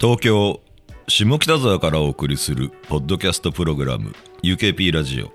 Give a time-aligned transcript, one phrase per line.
[0.00, 0.62] 東京
[1.08, 5.30] 下北沢からお送りするポッドキャストプログラム UKP ラジオ。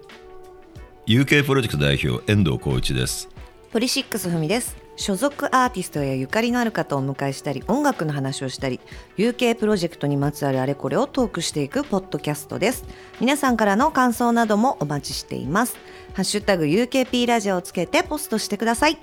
[1.06, 3.30] UK プロジェクト代表遠藤浩一です。
[3.72, 4.76] ポリシックスふみです。
[4.96, 8.80] 所属アーティストやゆかりのある方をお迎えしたり音楽の話をしたり
[9.18, 12.86] UK プロジェクトにまつわるあれこれをトークしていくポッドキャストです。
[13.22, 15.78] 皆さんからの感想などもお待ちしています。
[16.16, 18.98] ハッシュタグ UKP ラジオをつけてポストしてください。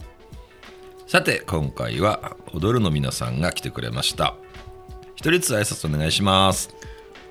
[1.06, 4.34] さて今回は踊るの皆さんが来てくれました
[5.14, 6.74] 一人ずつ挨拶お願いします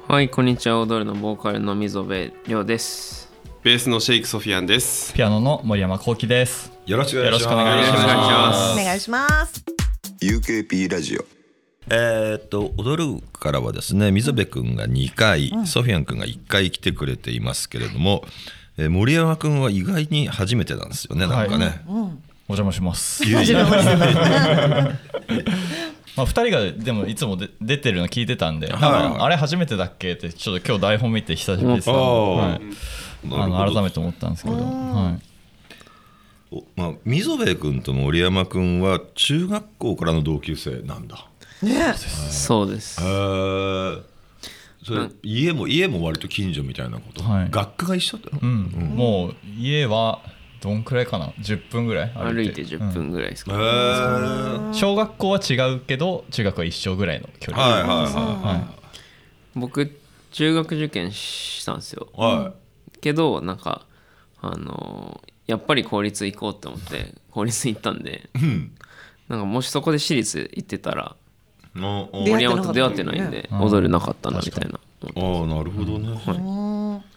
[0.07, 0.79] はい、こんにちは。
[0.81, 3.31] 踊るのボーカルの溝部亮です。
[3.63, 5.13] ベースのシェイクソフィアンです。
[5.13, 6.73] ピアノの森山幸喜です。
[6.85, 9.63] よろしくお願いしますよろしくお願いします
[10.21, 11.23] UKP ラジオ
[11.89, 18.25] えーっと踊るからはですね溝部君が2回、ソフィアン君が1回来てくれていますけれども、
[18.77, 23.23] えー森山君は意外に初めてなんですよねなんかね、お邪魔します。
[26.17, 32.35] まあ二人がでもいつもで出てるの聞いてたんで、あれ初めてだっけってちょっと今日台本見て久しぶりです、あー。
[32.35, 32.59] はい、あ
[33.27, 33.47] ど。
[33.47, 35.17] の改めて思ったんですけど、は
[36.51, 36.55] い。
[36.55, 41.27] おまあ、溝部君と森山君は中学校からの同級生なんだ。
[41.61, 41.93] ね。
[41.95, 43.01] そうです。
[43.01, 43.05] へ。
[43.05, 44.11] え
[44.83, 47.49] それ家も家も割と近所みたいなこと、はい。
[47.51, 48.63] 学科が一緒だよ、うん、
[48.95, 50.21] もう家は
[50.61, 52.09] どんくらいかな？10分ぐらい？
[52.13, 53.53] 歩いて10分ぐらいですか。
[53.55, 54.73] うん。
[54.73, 57.63] 小学校は違うけど中学は一緒ぐらいの距離。
[57.63, 58.81] はいはいはは
[59.55, 59.99] 僕、
[60.31, 62.07] 中学受験したんですよ。
[62.15, 62.21] い。
[62.21, 62.53] は
[63.01, 63.85] けど、なんか、
[64.39, 68.71] あのーやっぱり公立行こうって思って、公立行ったんで、いうん。
[69.27, 71.15] なんかもしそこで私立行ってたら、
[71.73, 73.61] 森山と出会ってないんで、うん。
[73.63, 74.79] 踊れなかったなみたいな。
[75.03, 76.17] ああなるほどね、うん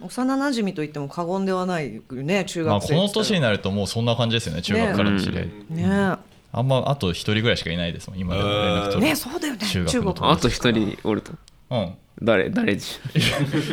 [0.00, 2.64] 幼馴染と言っても過言ではないよね中い。
[2.64, 5.48] まあ学生この年になるともうそんな感じですよね中学からの知り合い。
[5.70, 6.16] ね
[6.56, 9.00] あんまあと一人ぐらいしかいないですもん今でも連絡取る。
[9.00, 11.32] ねそうだよね中学の中国あと一人おると。
[11.74, 11.94] うん。
[12.22, 13.08] 誰誰でしょ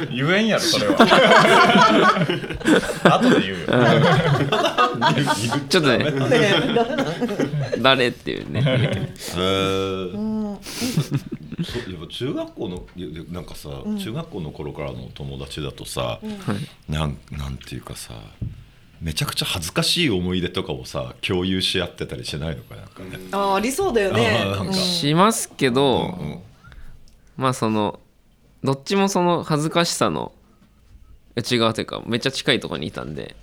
[0.12, 0.96] 言えんやろそれは。
[3.04, 3.68] 後で言うよ。
[5.70, 6.12] ちょっとね、
[7.80, 8.62] 誰っていうね。
[8.62, 9.44] へえそう
[11.92, 12.84] やっぱ中学校の
[13.32, 13.70] なんかさ、
[14.00, 16.20] 中学校の頃からの友達だとさ、
[16.90, 18.16] なんなんていうかさ
[19.00, 24.46] めちゃくちゃ恥ずかしい思い出とかをさ共有し合ってたりしないのかなんかね、あーありそうだよね。
[24.46, 24.74] なんか。
[24.74, 26.40] しますけど、うん
[27.42, 28.00] まあその
[28.64, 30.32] どっちもその恥ずかしさの
[31.36, 33.36] 内側というかめっちゃ近いところにいたんで、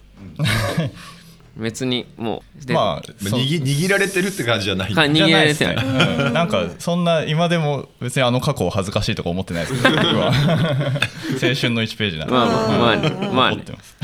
[1.56, 4.94] 別にもうで、まあ握握られてるって感じじゃない。
[4.94, 6.24] か逃げられてないじゃないですね。
[6.26, 6.32] うん。
[6.32, 10.26] なんかそんな今でも別にあの過去を恥ずかしいとか思ってないですけど僕は。
[11.42, 12.34] 青春の1ページなんで。
[12.34, 13.10] まあまあまあね。
[13.32, 13.54] まあね。
[13.56, 13.96] 思ってます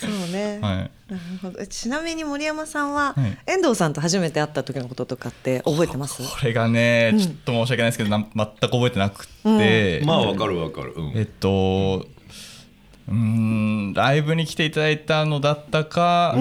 [0.00, 0.76] そうね、はい。
[0.76, 1.66] なるほど。
[1.66, 3.38] ちなみに森山さんは、はい。
[3.46, 6.22] 遠藤さんと初めて会った時のこととかって覚えてます？
[6.22, 11.12] これがねちょっと申し訳ないですけどなん全く覚えてなくて、まあわかるわかる、うん。
[11.14, 12.06] えっと
[13.08, 16.36] うーんライブに来ていただいたのだったか、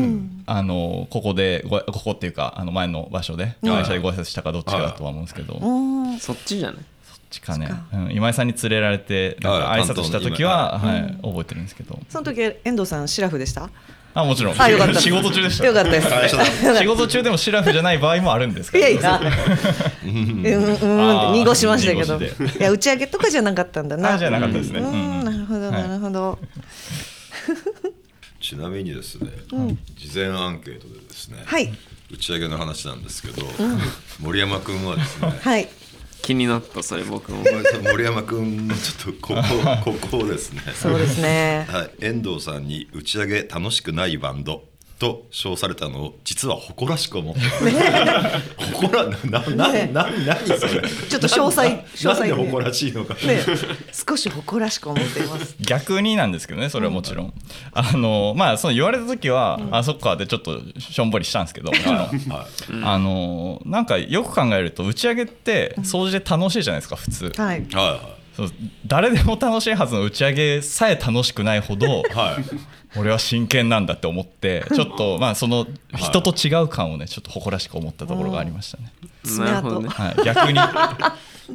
[0.46, 6.86] あのここでごここっていうかあの前の場所で会社でご挨拶したかどっちかだとは思うんですけど、うんそっちじゃない？
[7.30, 7.58] ちか。
[7.58, 12.00] ね、うん、今井さんに連れられてなんかはい挨拶した時は、はい覚えてるんですけど。
[12.10, 13.70] その時遠藤さんシラフでした？
[14.16, 14.60] あもちろん。
[14.60, 15.00] あよかった。
[15.02, 15.66] 仕事中でした。
[15.68, 16.08] よかったです。
[16.80, 19.22] 仕事中でもシラフじゃない場合もあるんですかいらやいや。
[20.04, 20.12] うん。
[20.12, 22.18] うんうんって濁しましたけど。
[22.20, 22.30] い
[22.60, 24.16] や打ち上げとかじゃなかったんだな。
[24.16, 24.80] あじゃなかったですね。
[24.80, 25.26] ううんん。
[25.26, 25.72] なるほどはい。
[25.88, 26.40] なるほど、
[28.42, 29.30] ちなみにですね、
[29.96, 31.72] 事前アンケートでですね、はい。
[32.12, 33.46] 打ち上げの話なんですけど、
[34.20, 35.68] 森山君はですねはい
[36.22, 37.44] 気になったそれ僕も
[37.84, 39.36] 森山君のちょっとこ
[39.84, 40.62] こ ここをですね。
[40.76, 41.68] そうですね。
[41.70, 44.69] はい、遠藤さんに打ち上げ楽しくないバンド
[45.00, 47.42] と称されたのを実は誇らしく思って。
[48.76, 50.82] 誇らなななねな何それ。
[51.10, 52.24] ちょっと詳細な詳細。
[52.26, 53.14] ねなんで誇らしいのか。
[53.16, 53.40] ね
[53.92, 55.56] 少し誇らしく思っています。
[55.62, 57.34] 逆になんですけどねそれはもちろん、
[57.74, 62.48] あのまあその言われた時は、あそっかでちょっとしょんぼりしたんですけど、あのはい。
[62.84, 63.62] あの。
[63.66, 67.66] なんかよく考えると打ち上げって掃除で楽しいじゃないですか普通、はい。
[67.72, 68.19] はそう
[68.86, 72.04] 誰でも楽しいはずの打ち上げさえ楽しくないほどいはい。
[72.14, 72.44] はい。
[72.98, 78.92] 俺は真剣なんだって思ってちょっとまあその人と違う感をねちょっと誇らしく思ったところがありましたね、
[79.38, 79.90] なるほどね。
[79.90, 80.60] はい、逆に。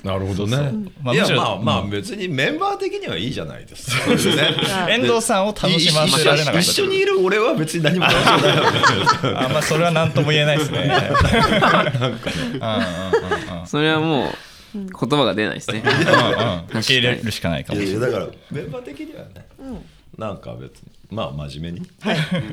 [0.02, 0.56] なるほどね。
[0.56, 0.72] いや
[1.02, 3.90] まあむしろまあまあ別にメンバー的にはいいじゃないです。
[4.00, 4.10] か。
[4.10, 4.16] ね
[4.90, 9.44] 遠藤さんを楽しませられなかった一緒にいる俺は別に何も楽しくない。
[9.44, 11.00] あまあそれは何とも言えないですね。
[13.66, 14.32] それはもう
[14.74, 15.82] 言葉が出ないですね。
[16.68, 17.80] 受け入れるしかないかも。
[17.80, 19.46] しれないいやいやだからメンバー的にはね、
[20.18, 21.86] なんか別にまあ真面目に、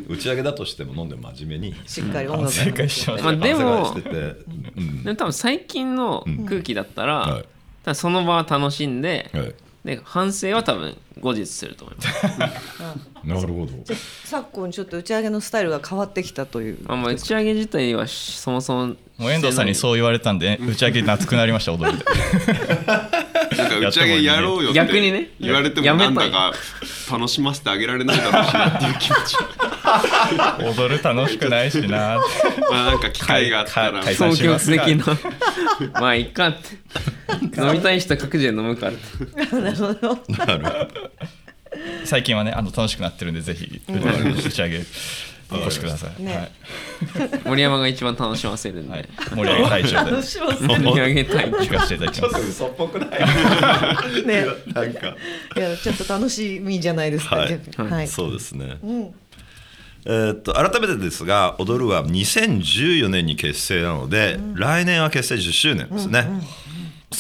[0.08, 1.76] 打ち上げだとしても飲んで真面目に。
[1.88, 2.52] しっかり音楽。
[2.52, 4.18] 正解しまあでも反省会してて、
[4.78, 5.04] うん。
[5.04, 7.44] でも多分最近の空気だったら、
[7.96, 9.56] その場は楽しんではい。
[9.84, 12.08] で反省は多分後日すると思います。
[13.28, 13.96] なるほど。
[14.26, 16.78] 昨今ちょっと打ち上げのスタイルが変わってきたという。
[16.88, 22.04] あんま打ち上げ自体はしそもそももう遠藤さんにそう言われたんで打ち上げ熱くなりました踊りで
[23.56, 26.54] なんか打ち上げやろうよ逆にね言われてもやめたないんだか
[27.12, 29.38] 楽しませてあげられないだろうしなっていう気持ち
[30.80, 32.20] 踊る楽しくないしな
[32.72, 34.96] まあなんか機会があったら解総協散しますか的
[35.94, 40.18] なまあいっかって飲みたい人は各自で飲むからってなるほど
[42.06, 44.82] 最近はねあの楽しくなってるんでぜひ打ち上げ
[45.52, 46.36] お越しください、ね。
[46.36, 46.52] はい。
[47.46, 50.12] 森山が一番楽しませるんで、はい、盛り上げ隊長で。
[50.12, 52.50] 楽します盛り上げたい聞かせていただきます。
[52.50, 53.10] 嘘っぽくない。
[54.26, 54.46] ね。
[54.74, 55.16] なんか。
[55.58, 58.08] いやちょっと楽しみじゃないですか、はい。
[58.08, 59.14] そうですね、ん。
[60.06, 66.28] えーっと改めてですが踊るは2014年に結成なので、来年は結成10周年ですね、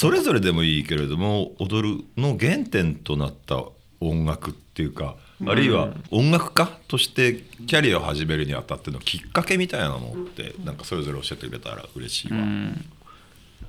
[0.01, 3.63] それぞれでもいいけれども踊るの原点となった
[3.99, 5.15] 音楽っていうか、
[5.45, 12.39] あるいは音楽家としてキャリアを始めるにあたってのきっかけみたいなのってなんかそれぞれ教えてくれたら嬉しいわ、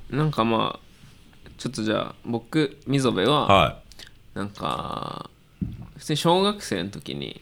[0.09, 3.79] なんかまあちょっとじゃあ僕溝部はは
[4.33, 5.29] なんか
[5.99, 7.39] 普通に小学生の時に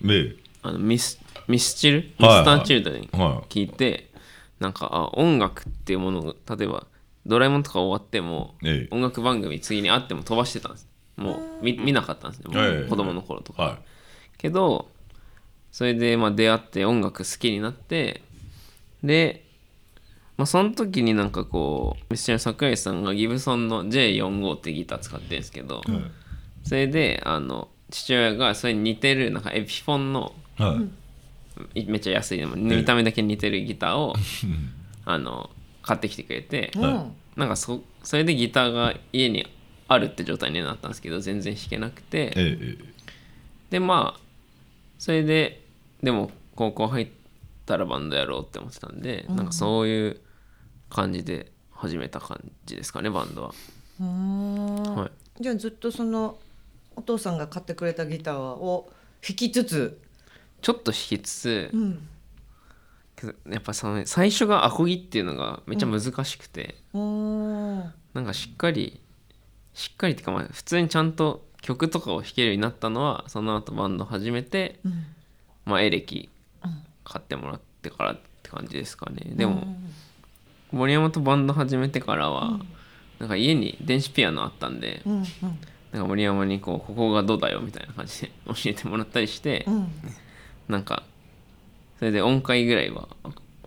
[0.65, 2.11] あのミスミスチル？
[2.19, 3.69] ミはいスターチルドレンは聞い。
[3.69, 4.11] て
[4.59, 6.89] なんかあ音楽っていうものが例えば
[7.27, 8.95] ドラえもんとか終わってもええ。
[8.95, 10.89] 音楽番組次にあっても飛ばしてたんです。
[11.17, 12.67] もう見見なかったんですねもえ。
[12.67, 13.79] えう子供の頃とか、は
[14.39, 14.89] けど
[15.71, 18.23] それでまあ出会って音楽好きになって
[19.03, 19.45] で、
[20.37, 25.83] まあ、その時になんかこうミスチルの桜井さんがギブソンの J45 ってギター使ってるんですけど、
[26.65, 30.91] それであの父親がそれに似てるなんかエピフォンのいはい。
[31.75, 34.15] いめっちゃ安いでも見た目だけ似てるギターを
[35.05, 35.51] あの
[35.91, 39.47] 買ってきてくれて、うんなんかそそれでギターが家に
[39.89, 42.85] あるって状態になったんですけど全然弾けなくて、ええええ
[43.71, 44.21] でまあ
[44.99, 45.65] それで
[46.03, 47.09] でも高校入っ
[47.67, 50.21] たらバンドやろうって思ってたんで、なんかそういう
[50.91, 53.49] 感じで始めた感じですかねバンドは。
[53.49, 55.07] は
[55.39, 55.43] い。
[55.43, 56.39] じゃあずっとその
[56.95, 58.93] お父さんが買ってくれたギターを
[59.27, 59.99] 弾きつつ、
[60.61, 62.09] ちょっと弾きつつ、うん、
[63.21, 67.95] けどやっぱその最初がアコギっていうのがめっちゃ難しくて、うーん。
[68.15, 69.01] なんかしっかり
[69.75, 74.81] しっかりっていうかまあ普通にちゃんと曲とかを弾けるようになったのはその後バンド始めて、
[75.65, 76.29] まあエレキ
[77.05, 79.33] 買ってもらってからって感じですかね。
[79.35, 79.77] でも、
[80.73, 82.61] 森山とバンド始めてからは、
[83.19, 85.25] なんか家に電子ピアノあったんで、うんうん。
[85.93, 89.89] なんか森山にこうここがどうだよみたいな感じで教えてもらったりして、うん。
[90.69, 91.03] なんか
[92.01, 93.09] それで音階ぐらいは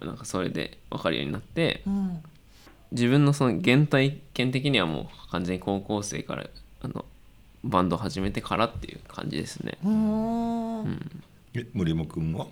[0.02, 2.22] なんかそれで分かるようになって、うん。
[2.92, 6.46] 自分のその原体験的にはもう完全に高校生から
[6.82, 7.06] あの
[7.64, 9.78] バンド始めてからっていう感じですね。
[9.84, 9.90] うー
[10.84, 11.12] ん。
[11.56, 12.48] え森山君は？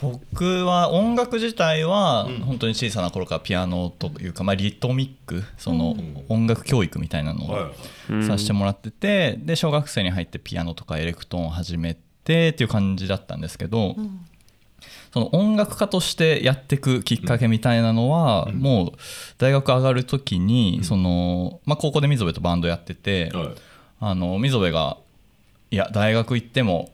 [0.00, 5.94] 僕は音楽自体は本当に小さな頃からピアノというか、まあ、リトミックその
[6.28, 7.70] 音楽教育みたいなのをは
[8.10, 8.24] い。
[8.24, 11.94] させてもらっててで小学生に入ってピアノとかエレクトーンを始め
[12.24, 13.94] てっていう感じだったんですけど、
[15.12, 18.92] その音楽家としてやっていくきっかけみたいなのは、もう
[19.38, 23.48] 大学上がる時に、そのまあ、高校で溝部とバンドやってて、はい。
[24.00, 24.96] あの溝部が
[25.70, 26.90] 「いや大学行っても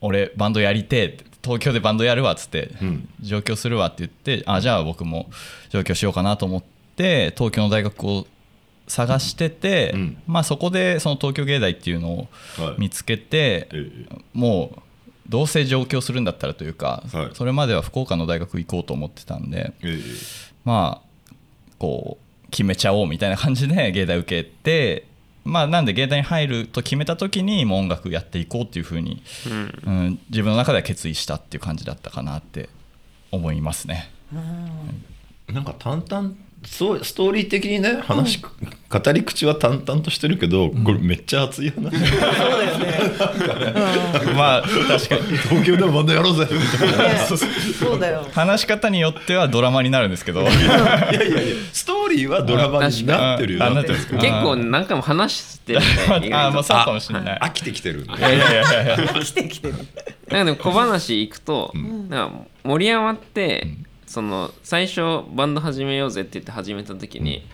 [0.00, 3.08] 俺バンドやりてえ」って東京でバンドやるわっつって、ん。
[3.20, 5.28] 上京するわって言ってあじゃあ僕も
[5.70, 6.62] 上京しようかなと思っ
[6.96, 8.26] て東京の大学を
[8.86, 10.16] 探してて、うん。
[10.26, 12.28] まあ、そこでその東京芸大っていうのを
[12.58, 12.74] はい。
[12.78, 14.16] 見つけて、ええ。
[14.32, 14.80] もう
[15.28, 17.30] どうせ上京するんだったらというか、はい。
[17.34, 19.98] それまでは福岡の大学行こうと思ってたんでええ。
[20.64, 21.34] まあ
[21.78, 25.06] こう決めちゃおうみたいな感じで 芸大受けて
[25.44, 29.22] まあなんで芸大に入ると決めた時にもう音楽やっていこうっていうふうに、
[29.84, 32.68] うん、自分の中では決意したっていう感じだったかなって
[33.30, 34.10] 思いますね。
[35.52, 36.34] なんか淡々
[36.66, 41.94] そうストーリー的にね話、語り口は淡々としてるけど、これめっちゃ熱い話。
[44.34, 45.36] まあ確かに。
[45.36, 46.48] 東京でもバンドやろうぜ。
[46.50, 47.18] みたいなね
[47.78, 48.26] そうだよ。
[48.32, 50.42] 話し方によってはドラマになるんですけど。
[50.42, 50.56] いやい
[51.30, 53.64] やいやストーリーはドラマになってるよ。
[53.64, 57.40] あなっるなっててるんですか結構何回も話してるあ外とまあそうかもしれない。
[57.40, 58.04] 飽きてきてる。
[58.04, 58.96] んでいやいやいやいや。
[59.22, 59.74] 来て来てる。
[59.74, 61.72] なんかでも小話行くと、
[62.08, 63.66] なんか森山って、
[64.14, 65.00] その最初
[65.34, 67.44] バンド始めようぜって言って始めた時に、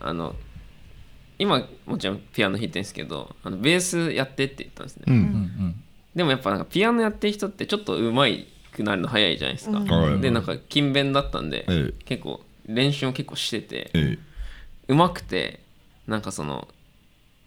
[0.00, 0.34] あの
[1.38, 5.74] 今もちろんピアノ弾いてるんですけどあのベースやってって言ったんですね、うん
[6.12, 12.04] でもやっぱなんかピアノやってる人ってちょっと上手くなるの早いじゃないですか、はいでなんか勤勉だったんで、ええ。
[12.04, 14.18] 結構練習を結構してて、え
[14.88, 15.60] 上手くて
[16.08, 16.66] なんかその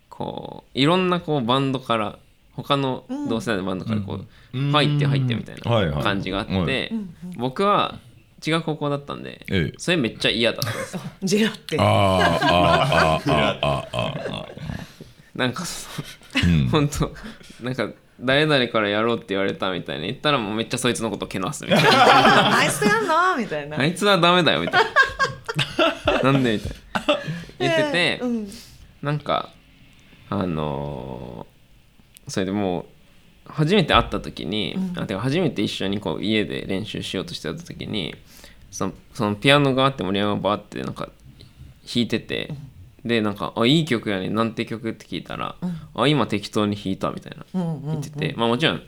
[0.10, 2.18] こういろんなこうバンドから
[2.54, 4.22] 他の同世代のバンドからこ
[4.54, 4.72] う、うん。
[4.72, 6.92] 入って入ってみたいない感じがあって、はい。
[7.36, 8.00] 僕は
[8.46, 9.74] 違う高校だったんで、ええ。
[9.78, 11.02] それめっちゃ嫌だったんですよ。
[11.24, 11.78] ジェラって。
[11.80, 14.36] あーあーあーあーあー。
[14.42, 14.46] あ
[15.36, 16.66] なんかそーうん。
[16.66, 17.12] の本当
[17.64, 22.58] なんか誰々からやろうって言われたみたいな言ったらもうめっちゃそいつのことけなすみたいな。
[22.60, 23.80] あいつやんのみたいな。
[23.80, 24.86] あいつはダメだよみたい
[26.24, 26.32] な。
[26.32, 27.20] なんでみたいな。
[27.60, 28.48] 言ってて、うん。
[29.02, 29.50] なんか
[30.30, 31.54] あのー
[32.32, 32.86] それでもう
[33.46, 38.16] 初めて会った時に、あてか初めて一緒にこう家で練習しようとしてた時に
[38.72, 41.10] そのそのピアノがあって森山がバーってなんか
[41.86, 42.54] 弾いてて、
[43.06, 45.56] でなんか「あいい曲やねなんて曲?」って聞いたら
[45.94, 48.82] 「あ今適当に弾いた」みたいな言ってて、まあもちろん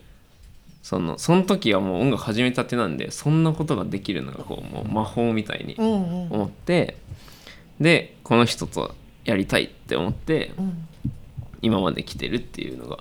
[0.82, 6.98] そのその時はもう音楽始めたてなんでそんなことができるのがこうもう魔法みたいに思って、
[7.80, 8.96] でこの人と
[9.26, 10.52] やりたいって思って、
[11.62, 13.00] 今まで来てるっていうのが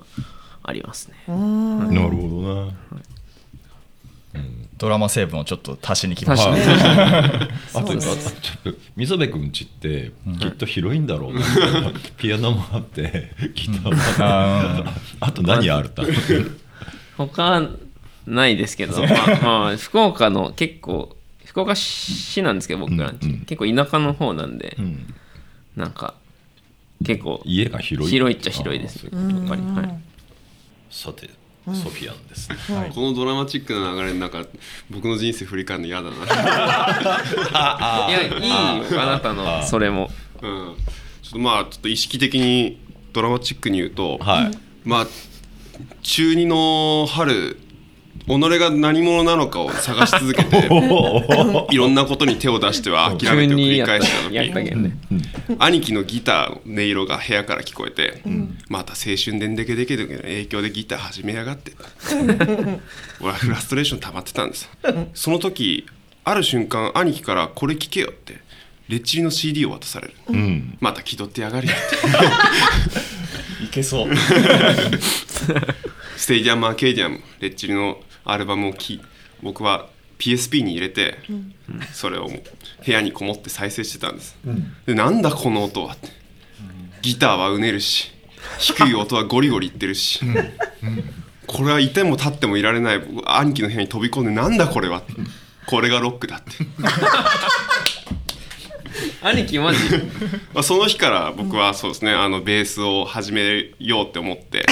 [0.65, 1.15] ありますね。
[1.29, 2.73] なるほどな。
[4.77, 6.51] ドラマ成分をちょっと足しに来ました。
[6.51, 8.17] はねいあとちょっ
[8.65, 11.41] と溝部君家ってきっと広いんだろうな、
[12.19, 14.91] ピアノもあって ギターもあって。
[15.21, 16.03] あと何あるた
[17.17, 17.69] 他
[18.27, 23.41] ないですけど、まあ、まあ福岡の結構福岡市なんですけど僕らんち、うんうん。
[23.45, 25.15] 結構田舎の方なんで、うん。
[25.77, 26.15] なんか
[27.05, 28.11] 結構家が広い。
[28.11, 29.05] 広いっちゃ広いです。
[29.05, 29.13] やっ
[29.49, 30.01] ぱり、はい、
[30.95, 31.29] さて
[31.67, 32.57] ソフィアンですね、
[32.95, 34.47] このドラマチックな流れの中
[34.91, 36.17] 僕の人生振り返るの嫌だな。
[38.11, 39.07] いやいいよあ。
[39.07, 40.09] なたのそれも。
[40.41, 40.77] うん。
[41.23, 42.79] ちょっとまあちょっと意識的に
[43.13, 44.59] ドラマチックに言うと、はい。
[44.85, 45.07] まあ
[46.03, 47.59] 中2の春
[48.27, 50.67] 己が何者なのかを探し続けて
[51.71, 54.97] いろんなことに手を出しては諦めてを繰り返した時んね。
[55.59, 58.23] 兄貴のギターの音色が部屋から聞こえて、
[58.69, 61.73] また青春デンデケデケデケの影響でギター始めやがって。
[63.21, 64.71] 俺はフラストレーション溜まってたんです。
[65.13, 65.87] その時
[66.25, 68.39] ある瞬間兄貴から「これ聴けよ」って
[68.89, 70.79] レッチリの CD を渡される、うん。
[70.81, 71.97] また気取ってやがりやって。
[73.65, 74.09] いけそう。
[76.17, 79.01] Stadium Arcadium レッチリのアルバムをき
[79.43, 79.89] 僕は
[80.19, 81.19] PSP に入れて、
[81.93, 82.41] それを部
[82.87, 84.37] 屋にこもって再生してたんです、
[84.87, 86.09] でなんだこの音はって。
[87.03, 88.11] ギターはうねるし
[88.59, 90.21] 低い音はゴリゴリいってるし、
[91.47, 95.13] これはいても立ってもいられない僕兄貴の部屋に飛び込んでなんだこれはって。
[95.67, 96.51] これがロックだって。
[99.23, 99.79] 兄貴マジ？
[100.53, 104.65] まあ、その日から僕はそうですねあのベースを始めようって思って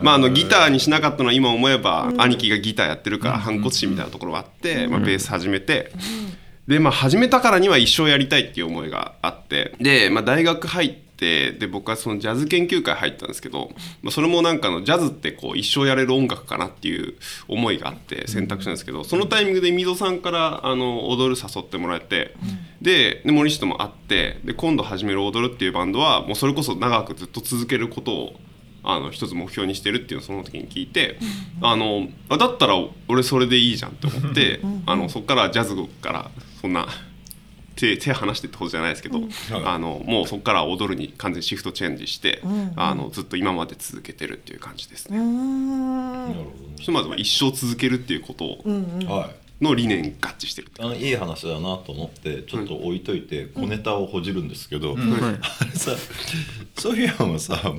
[0.00, 5.92] まああのギターにしなかったのは今思えば兄貴がギターやってるから反骨心みたいなところがあって、まあ、ベース始めて。
[6.66, 13.70] でまあ始めたからには一生やりたいっていう思いがあってで、まあ、大学入ってで僕はそのジャズ研究会入ったんですけど、
[14.02, 17.14] まあ、それもなんかのジャズってこう一生やれる音楽かなっていう
[17.48, 22.34] 思いがあって選択したんですけどそのタイミングで溝さんからあの踊る誘ってもらえて
[22.80, 28.40] でで森下とも会ってで今度始める踊るっていうバンドはもうそれこそ長くずっと続けることを
[28.84, 31.18] あの一つ目標にしてるっていうのをその時に聞いて、
[31.62, 32.74] あのあだったら
[33.08, 36.86] 俺それでいいじゃんって思って、あのそこからジャズからそんな
[37.76, 39.20] 手手離してってことじゃないですけど、
[39.64, 42.42] あのもうそこから踊るに完全にシフトチェンジして、
[42.76, 45.18] あのずっと今まで続けてるっていう感じですね。
[46.78, 48.62] ひとまずは一生続けるっていうことを
[49.08, 49.44] はい。
[49.60, 55.92] の理念に合致してるってあのいい話だなと思ってちょっと置いといて小ネタをほじるんですけど、あれさ
[56.76, 57.72] ソフィアンはさ、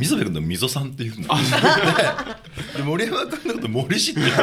[0.00, 1.34] 溝部君の溝さんっていうんだ
[2.76, 4.34] で森山君のこと森氏って言う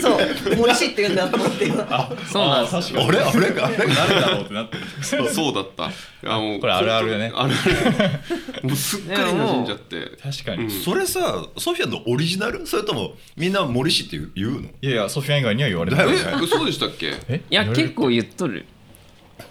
[0.00, 0.56] そう。
[0.56, 2.12] 森氏って言うんだと思って今。
[2.30, 2.76] そうなんです。
[2.96, 3.76] あれあれあれ。
[3.76, 5.90] 誰だろうってなってそうだった。
[6.30, 7.32] あもうこれあるあるだね。
[7.34, 8.68] あるある。
[8.68, 10.10] もうすっかり馴染んじゃって。
[10.22, 12.66] 確かに、いそれさソフィアンのオリジナル？
[12.66, 16.06] それともみんな森氏って言う言うのやいやソフィアン以外には言われない。
[16.06, 16.12] ね。
[16.26, 17.14] え、嘘でしたっけ？
[17.28, 17.40] え？
[17.50, 18.66] いや結構言っとる。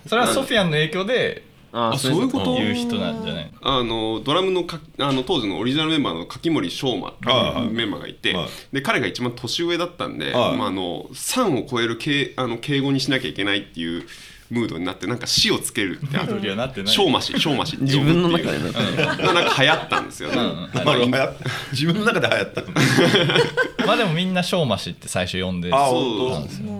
[0.05, 2.55] それはソフィアンの影響でああそういうこと？
[2.55, 8.47] 言う人なんじゃないあのドラムのかあの当時のオリジナルメンバーの柿森翔馬ってはいうメンバーがいて、はい。
[8.71, 10.57] で彼が一番年上だったんで、はい。
[10.57, 14.03] まあ、あの3を超える敬あの敬語にしなきゃいけないっていう
[14.49, 16.93] ムードになってなんか死をつけるって あといやなってない。
[16.93, 18.71] 翔馬氏翔馬氏って自分の中でね。
[18.71, 20.35] なんか流行ったんですよね、
[20.85, 21.35] まあ流行っ
[21.71, 22.61] 自分の中で流行った。
[22.61, 22.67] の
[23.85, 26.71] まあでもみんなショーマシって最初呼んであそうなんですよ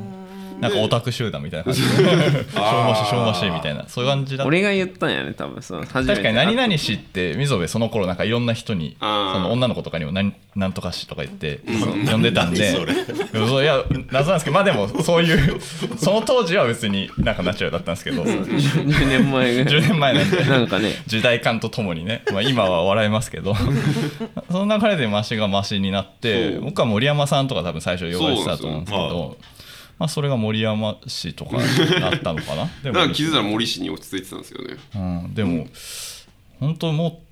[0.59, 1.81] なんかオタク集団みたいな感じ。
[1.85, 3.85] で消耗し消耗しみたいな。
[3.87, 4.47] そういう感じだった。
[4.47, 6.21] 俺が言ったんやね多分その初めて。
[6.21, 11.61] 確かに何々氏って溝部その頃なんかいろんな人にその女の子とかにも何なんとか氏とか言って
[12.09, 12.71] 呼んでたんで。
[12.71, 15.59] いや謎なんですけどまあでもそういう
[15.97, 18.23] その当時は別になんかナチュラルだったんですけど。
[18.23, 19.81] 10 10年前ぐらい。
[19.81, 20.45] 年前なんで。
[20.45, 20.93] なんかね。
[21.05, 23.55] 時代感とともにね、まあ、今は笑えますけど。
[24.51, 29.37] その流れでマシがマシになって僕は森山さんとか多分最初呼ばれてたと思うんですけど
[30.00, 32.70] まあ、それが森山氏とかだったのかな。
[32.84, 34.77] でもだから気づいたら森氏に落ち着いてたんですよね。
[34.96, 35.68] うん、でも、
[36.60, 37.24] 本当も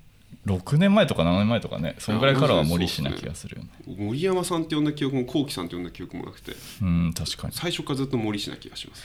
[0.46, 3.70] 6年前とか7年前とかねそのぐらいからは森氏な気がするよね。
[3.86, 6.52] 森山さんって呼んだ記憶も幸喜さんって呼んだ記憶もなくて。
[6.80, 7.52] うん確かに。
[7.52, 9.02] 最初からずっと森氏な気がします。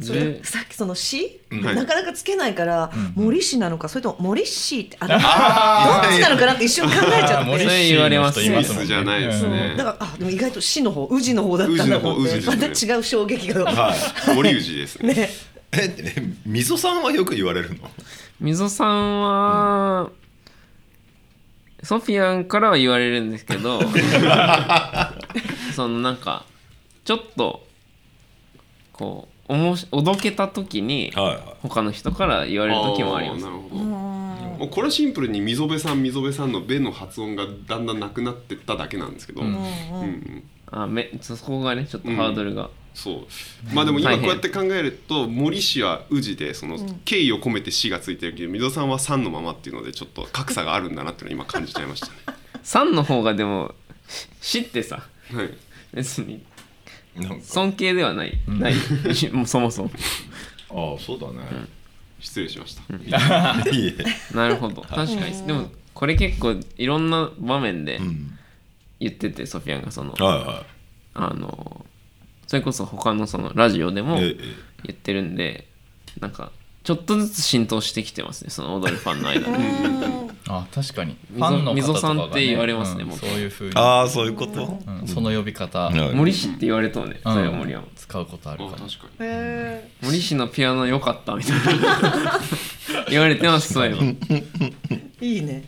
[0.00, 7.50] それでさっきその詩、はいなかなかつけないから、森氏なのかそれとも森氏ってあれどっちなのかなって一瞬考えちゃって。
[7.50, 8.64] 森それ言われますね。
[8.64, 9.74] じゃないですね。
[9.76, 12.36] だからあでも意外と死の方宇治の方だったんだと思って。
[12.36, 14.34] 宇治の方宇治まですねた違う衝撃が、はい。
[14.34, 15.14] 森氏ですね。
[15.14, 15.30] ね。
[15.72, 17.90] ええ溝さんはよく言われるの？
[18.40, 20.10] 溝さんは、
[21.82, 23.80] ソフィアンからは言われるんですけど
[25.74, 26.44] そのなんか
[27.04, 27.64] ちょっと
[28.92, 31.38] こうおもしおどけた時にはいはい。
[31.62, 33.44] 他の人から言われる時もあります。
[33.44, 33.84] ーなるほど。
[33.84, 40.42] もうこれはシンプルに溝辺さん溝辺さんの「べ」の発音がだんだんなくなってっただけなんですけど、うんうん。
[40.72, 43.74] あめそこがねちょっとハードルが、そう。
[43.74, 52.12] まあでも今こうやって考えると森氏は宇治でその敬意を込めて「氏」がついてるけど溝さんは「さん」のままっていうのでちょっと格差があるんだなっていうのを今感じちゃいましたね。
[52.64, 53.74] 3の方がでも
[54.40, 55.50] しってさはい。
[55.92, 56.42] 別に
[57.42, 58.74] 尊敬ではない、ない
[59.32, 59.90] もう そもそも。
[60.70, 61.66] ああそうだね、
[62.20, 62.82] 失礼しました。
[63.70, 64.04] いいえ。
[64.34, 64.82] なるほど。
[64.82, 65.46] 確かに。
[65.46, 68.38] でもこれ結構いろんな場面でうん。
[68.98, 70.64] 言ってて、ソフィアンがそのはいは
[71.14, 71.85] あの
[72.46, 74.36] それこそ他のそのラジオでも言
[74.90, 75.66] ってるんで
[76.20, 76.52] なんか
[76.84, 81.16] ちょっとずつ浸透してきてますねその踊るファンの間であ確かに。
[81.28, 83.08] フ溝ァンの方とかが、ね、溝さんって言われますねうん。
[83.08, 83.18] もう。
[83.18, 83.70] そういうふうに。
[83.70, 85.08] えああそういうこと、うん。
[85.08, 86.14] その呼び方、はい。
[86.14, 87.32] 森氏って言われとうねうん。
[87.32, 88.78] それは森山使うことああるから。
[88.78, 89.26] 確かに。
[89.26, 92.40] へ森氏のピアノ良かったみたいな。
[93.10, 95.64] 言われてますそういえばーいいね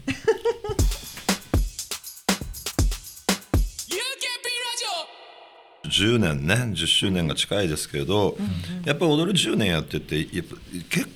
[6.04, 8.36] 10年ね10周年が近いですけど、
[8.84, 10.56] やっぱり踊る10年やっててやっぱ
[10.90, 11.08] 結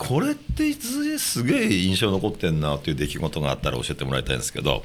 [0.00, 4.82] これっていつすげえ印象残ってんなっていう出来事があったら教えてもらいたいんですけど。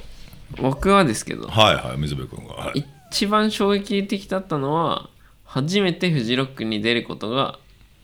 [0.60, 5.10] 僕はですけどはいはい水部君が、はい、一番衝撃的だったのは
[5.44, 7.58] 初めてフジロックに出ることが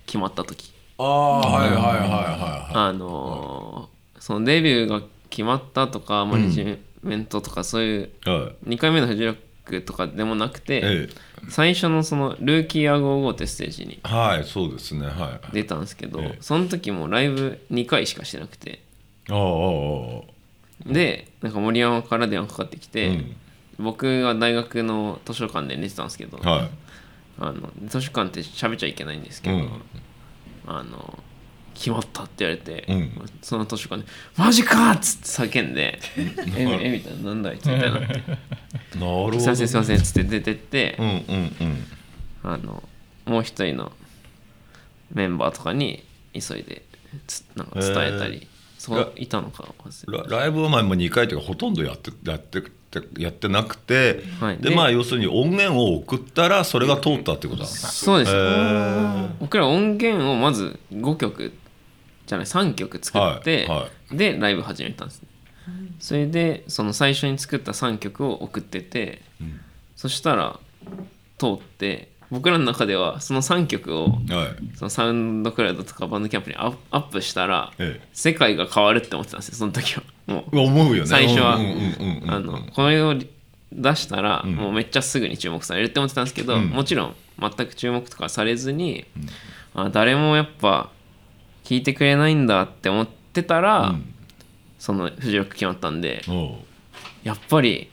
[0.07, 0.73] 決まった時。
[0.99, 8.40] ああはいはいはいはあのーそのデビューが決まったとかマネジメントとかそういういはい。
[8.40, 9.40] はい2回目のフジロック
[9.80, 11.08] とかでもなくて、え
[11.48, 15.54] 最初のそのルーキーアゴーゴーってステージにえはいそうですねはい。
[15.54, 16.38] 出たんですけど、ええ。
[16.40, 18.80] その時もライブ2回しかしてなくて。
[19.30, 23.37] ああでなんか森山から電話かかってきて、うん。
[23.78, 26.70] 僕が大学の図書館で寝てたんですけど、あはい。
[27.38, 29.70] あの図書館って喋っちゃいけないんですけど、うん。
[30.66, 31.18] あの
[31.83, 33.11] 決まったって言われて、うん。
[33.42, 38.37] その図書館で「マジか!」っつって叫んで「ええみたいな「なんだあいつ」みたいになってなる
[39.01, 41.16] ほ「どすいませんすいません」っつって出てって、うんうん
[41.61, 41.87] うん。
[42.45, 42.83] あの
[43.27, 43.90] もう一人の
[45.12, 46.85] メンバーとかに急いで
[47.27, 48.47] つなんか伝えたり、へー。
[48.79, 49.64] そういたのか
[50.09, 52.62] ラライブはまあもう2回というかほとんどやってやって
[53.16, 54.57] やってなくて、はい。
[54.59, 57.66] ででまあ要するに音源を送ったらそれが通ったってことだ。
[57.66, 59.29] そうです、へー。
[59.40, 61.53] 僕ら音源をまず5曲
[62.33, 65.29] じゃない3曲作って、はいはでライブ始めたんですね。
[66.01, 69.23] それでその最初に作った3曲を送ってて、
[69.97, 70.59] そしたら
[71.38, 74.18] 通って僕らの中ではその3曲をはい。
[74.77, 78.09] そのサウンドクラウドとかバンドキャンプにアップしたら、ええ。
[78.14, 80.03] 世界が変わるって思ってたんですよその時は。
[80.27, 81.07] もう思うよね。
[81.07, 81.59] 最初は。
[82.75, 83.14] これを
[83.71, 86.71] 出したらもうめっちゃすぐに注目されるって思ってたんですけど、うん。
[86.71, 89.05] もちろん全く注目とかされずに、
[89.75, 90.90] あ誰もやっぱ
[91.64, 94.09] 聞いてくれないんだって思ってたら、うん。
[94.79, 96.25] そのフジロック決まったんで
[97.22, 97.88] やっぱり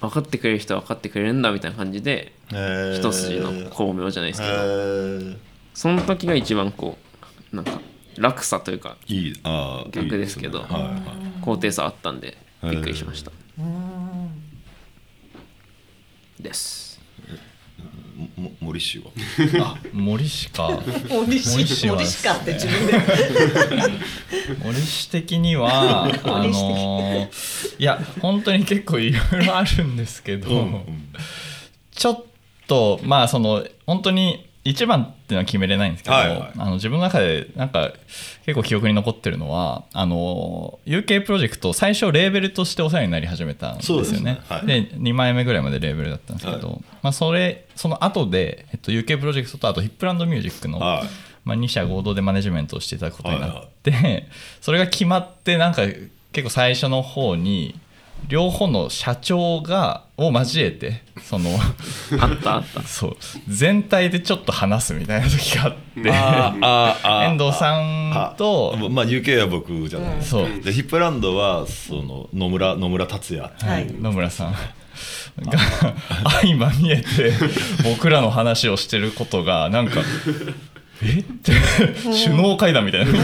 [0.00, 2.98] 分かってくれる人は分かってくれるんだみたいな感じでへー。
[2.98, 5.36] 一筋の巧妙じゃないですけへどー。
[5.74, 6.96] その時が一番こ
[7.52, 7.78] うなんか
[8.16, 8.96] 落差というか
[9.90, 10.66] 逆ですけどね。
[10.70, 10.92] はいはい。
[11.42, 13.32] 高低差あったんでびっくりしました。
[16.40, 16.89] です。
[16.89, 16.89] も
[18.60, 19.10] 森氏は。
[19.60, 20.68] あ森氏か。
[21.08, 22.92] 森 森氏森氏かって自分で。
[24.64, 30.84] 森氏的には あのーいや本当に結構いろいろあるんですけど、
[31.94, 32.24] ちょっ
[32.66, 36.52] とまあその本当に一番っていうのは決めれないんですけど、はいはい。
[36.58, 37.92] あの自分の中でなんか
[38.44, 44.02] 結構記憶に残ってるのはあの UK プロジェクト最初レーベルとしてお世話になり始めたんですよね。
[44.02, 44.40] ですね。
[44.48, 44.66] はい。
[44.66, 51.08] で2枚目ぐらいまでレーベルだったんですけど、はまあ、それその後で、えっと、UK プロジェクトとあとヒップランドミュージックの、はい。
[51.44, 54.28] まあ、2社合同でマネジメントをしていただくことになって、
[54.60, 55.82] それが決まってなんか
[56.32, 57.78] 結構最初の方に
[58.28, 61.50] 両方の社長がを交えてその
[62.20, 62.82] あったあった。
[62.86, 63.16] そう
[63.48, 66.10] 全体でちょっと話すみたいな時があって。
[66.12, 70.62] あ遠藤さんとあまあ UK は僕じゃないですか、そう。
[70.62, 74.54] でヒップランドはその野村野村達也はい野村さん。
[75.38, 75.58] が
[76.42, 77.32] 相まみえて
[77.82, 80.02] 僕らの話をしてることがなんか
[81.02, 81.52] えって
[82.02, 83.12] 首脳会談みたいな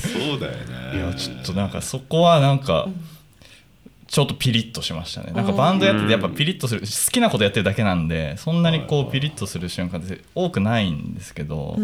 [0.00, 2.88] そうだよねいやちょっとなんかそこはなんか
[4.10, 5.32] ちょっとピリッとしましたね。
[5.32, 11.78] なんかバンドやっててやっぱピリッとする好きなことやってるだけなんでそんなにこうピリッとする瞬間って多くないんですけど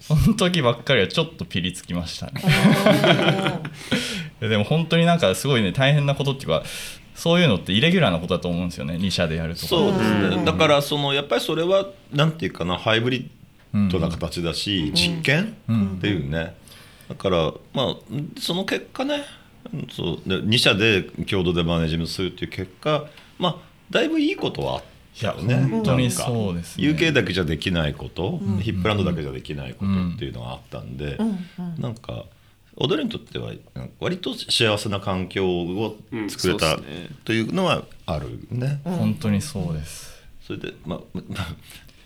[0.00, 2.42] その時ばっかりはちょっとピリつきましたね。
[4.40, 6.64] いや でも本当になんかすごいね大変なことっていうか
[7.14, 9.66] そういうのってイレギュラーなことだと思うんですよね2社でやるとか。
[9.68, 10.44] そうですね。
[10.44, 13.30] だからそのやっぱりそれはなんていうかなハイブリ
[13.72, 16.54] ッドな形だし、実験っていうね
[17.16, 17.96] だからまあ
[18.40, 19.22] その結果ね
[19.72, 23.06] うんそうで2社で共同でマネジメントするっていう結果
[23.38, 23.56] まあ
[23.90, 25.54] だいぶいいことはあったよね。
[25.54, 26.88] いや本当にそうですね。
[26.88, 31.16] UK だけじゃできないこと、ヒップランドだけじゃできないことっていうのがあったんで、
[31.78, 32.24] なんか
[32.76, 33.52] 踊りにとっては
[34.00, 35.96] 割と幸せな環境を
[36.28, 36.58] 作れうん。
[36.58, 37.08] たそうっすね。
[37.24, 38.80] というのはあるね。
[38.82, 40.20] 本当にそうです。
[40.44, 41.54] それでまあまあ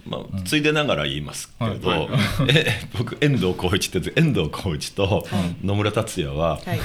[0.08, 2.08] まあ、ついでながら言いますけど、はい
[2.48, 5.26] え僕遠藤浩一って遠藤浩一と
[5.62, 6.80] 野村達也ははい。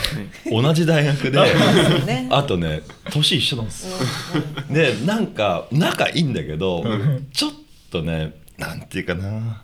[0.49, 1.39] 同じ大学で、
[2.05, 2.27] ね。
[2.31, 2.81] あとね
[3.11, 3.87] 年一緒なんです。
[3.87, 4.43] よ。
[4.69, 6.83] でなんか仲いいんだけど、
[7.31, 7.51] ちょっ
[7.89, 9.63] とねなんていうかな。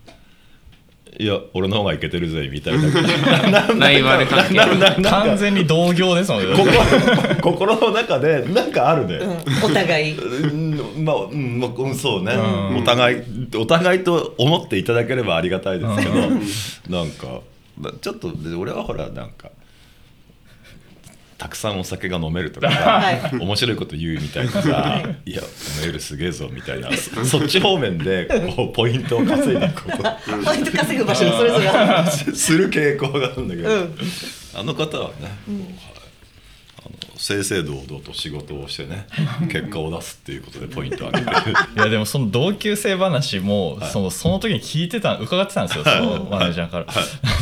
[1.17, 3.67] いや俺の方がイケてるぜみたいな。
[3.75, 4.59] ライバル関係。
[5.01, 6.55] 完全に同業ですもんね。
[6.55, 6.71] 心
[7.41, 9.19] 心の中でなんかあるね、
[9.63, 10.17] お互い。
[10.17, 12.37] うんまあ、うんまあうん、そうね、う
[12.73, 12.77] ん。
[12.77, 13.23] お互い
[13.55, 17.41] お互いと思っていただければありがたいですけど、なんか
[17.77, 19.49] まあちょっとで俺はほらなんか
[21.39, 25.33] たくさんお酒が飲めるとかさ、 は面白いこと言うみたいなさ「い。
[25.33, 26.91] やお前よりすげえぞ」みたいな。
[26.95, 29.83] そそっち方面でこうポイントを稼いでこ
[30.43, 32.35] ポイント稼ぐ場所がそれぞれ。
[32.35, 33.95] する傾向があるんだけど、うん。
[34.53, 35.98] あの方はね、はいあの
[37.19, 39.05] 正々堂々と仕事をしてね
[39.51, 41.51] 結果を出すっていうことでポイントを上げてる。
[41.75, 46.85] いやでもその同級生話もそのその時に聞いてた伺ってたんですよそのマネージャーから。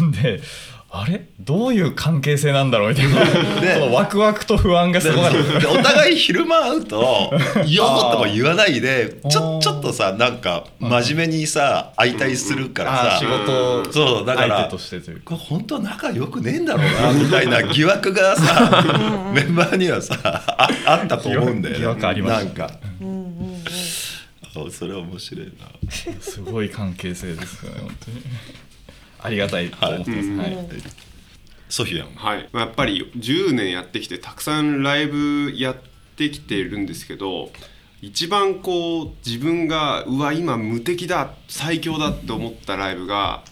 [0.01, 0.41] なん で
[0.89, 1.27] あれ？
[1.39, 3.25] どういう関係性なんだろうみたいな。
[3.75, 5.59] そのワクワクと不安がすごかった。
[5.59, 7.33] でお互い昼間会うと
[7.67, 13.15] 「よー」とか言わないでちょちょっとさなんか真面目にさ相対するからさ。
[13.15, 15.23] あー仕事そうだから相手としてというか。
[15.25, 21.81] これ本当は仲良くねえんだろうなみたいな疑惑がさメンバーにはさああったと思うんだよね。
[21.81, 22.71] 疑惑ありまなんか。
[24.55, 25.51] あそれは面白いな。
[26.21, 28.21] すごい関係性ですよね本当に。
[29.21, 30.29] ありがたいと思ってます。
[30.35, 30.67] はい。
[31.69, 35.75] ソフィアンはい、まあやっぱり10年やってきてたくさんライブやっ
[36.15, 37.51] てきてるんですけど
[38.01, 43.43] 一番こう自分がうわ今無敵だ最強だって思ったライブが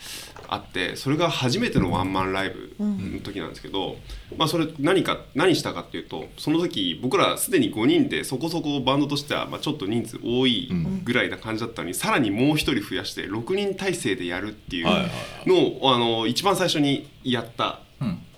[0.47, 3.97] あってそれが初めてのワンマンライブの時なんですけど、
[4.37, 10.69] まあそれ何か何したかっていうとその時僕らすでに5人でそこそこバンドとしてはまあちょっと人数多い
[11.03, 15.09] ぐらいな感じだったのに、さらにもう1人増やして6人体制でやるっていうはいはい
[15.49, 15.55] の
[15.85, 17.79] をあの一番最初にやった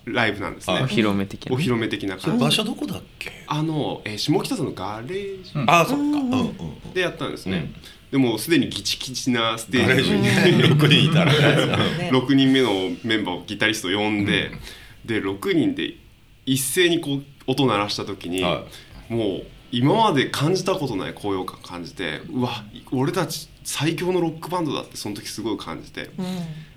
[0.04, 0.74] ライブなんですね。
[0.74, 0.82] はい。
[0.84, 1.54] お披露目的な。
[1.54, 2.42] お披露目的な感じ。
[2.44, 3.30] 場所どこだっけ？
[3.46, 5.52] あの、えー下北沢のガレージ。
[5.66, 6.02] あそっか。
[6.02, 6.12] うん。
[6.12, 6.56] うんうん
[6.94, 7.70] でやったんですね、
[8.10, 11.66] でもすでにギチギチなステージににね6人いたらね
[11.98, 14.50] ね6人目のメンバーをギタリスト呼んで、
[15.04, 15.94] で6人で
[16.46, 18.64] 一斉にこう音鳴らした時に、は
[19.08, 22.50] もう今まで感じたことない高揚感感じてうわ
[22.92, 26.10] 俺たち最強のロックバンドだってその時すごい感じて。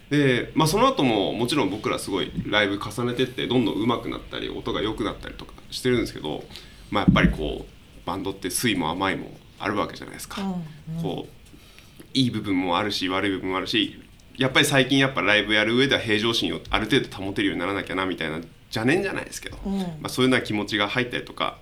[0.09, 6.43] で、まあ、その後ももちろん僕らすごいライブ重ねてってどんどん上手くなったり音が良くなったりとかしてるんですけど、
[6.89, 9.31] まあ、やっぱりこうバンドって酸いも甘いも
[9.63, 10.41] あるわけじゃないですか。
[11.01, 11.41] こう
[12.13, 14.01] いい部分もあるし悪い部分もあるし
[14.37, 21.59] やっぱり最近やっぱライブやる上では平常心をある程度保てるようにならなきゃなみたいな邪念じゃないですけど、まあ、そういうような気持ちが入ったりとか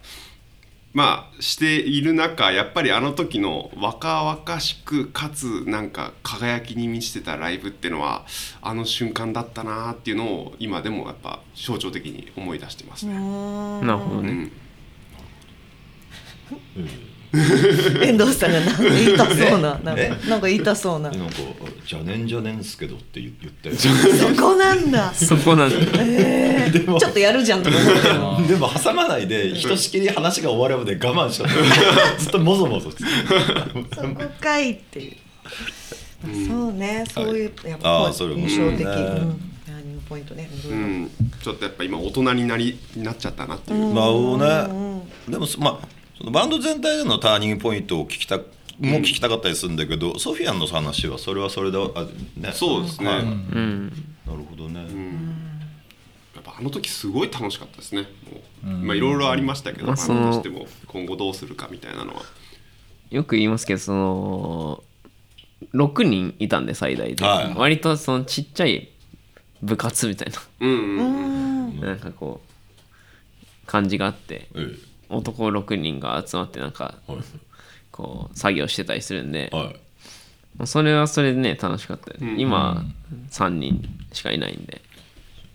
[0.94, 8.26] まあしている中やっぱりあの時の若々しくかつなんか輝きに満ちてたライブっていうのは
[8.62, 13.14] あの瞬間だったなっていうのを今でもやっぱ象徴的に思い出してますね。
[13.14, 14.32] なるほどね。
[16.76, 17.19] うん
[18.04, 21.10] 遠藤さんがなんか言いたそうななんかえなんか言いたそうな。
[21.10, 21.36] なんか
[21.86, 25.12] 「じゃねんじゃねんすけど」って言言ったよそこなんだ。
[25.16, 25.76] そこなんだ。
[26.00, 27.00] えー。
[27.00, 31.56] ちょっとやるじゃんとか思ってるでも挟まないでひとしきり話が終わるまで我慢しちゃって。
[32.24, 35.14] ずっともぞもぞそこかいっていう。
[36.48, 37.06] そうね。
[37.14, 38.88] そういうやっぱあーそれ面印象的、
[40.10, 40.50] ポイントね。
[40.70, 41.12] うん、
[41.42, 45.88] ちょっとやっぱ今大人になりになっちゃったなっていう、まあおねでもそまあ
[46.20, 48.44] そのバンド全体でのターニングポイントを聞きたも
[48.80, 52.06] 聞きたかったりするんだけど、ソフィアンの話はそれはそれであ
[52.38, 52.52] ね。
[52.54, 53.10] そうですね。
[53.10, 53.22] はい。
[53.24, 53.88] うん。
[54.26, 54.82] なるほどね、
[56.36, 58.06] やっぱあの時すごい楽しかったですね。
[58.64, 62.22] まあいろいろありましたけど、まあバンドとしても今後どうするかみたいなのは。
[63.10, 64.84] よく言いますけどその
[65.74, 67.54] 6人いたんで最大で、はい。
[67.56, 68.90] 割とそのちっちゃい
[69.62, 70.74] 部活みたいうんう
[71.74, 74.48] んな、なんかこう感じがあって。
[74.56, 77.22] え男6人が集まってなんかえはい。
[77.92, 79.64] こう作業してたりするんで、はい。
[80.58, 82.86] まあそれはそれでね楽しかったです、今
[83.32, 84.82] 3人しかいないんで。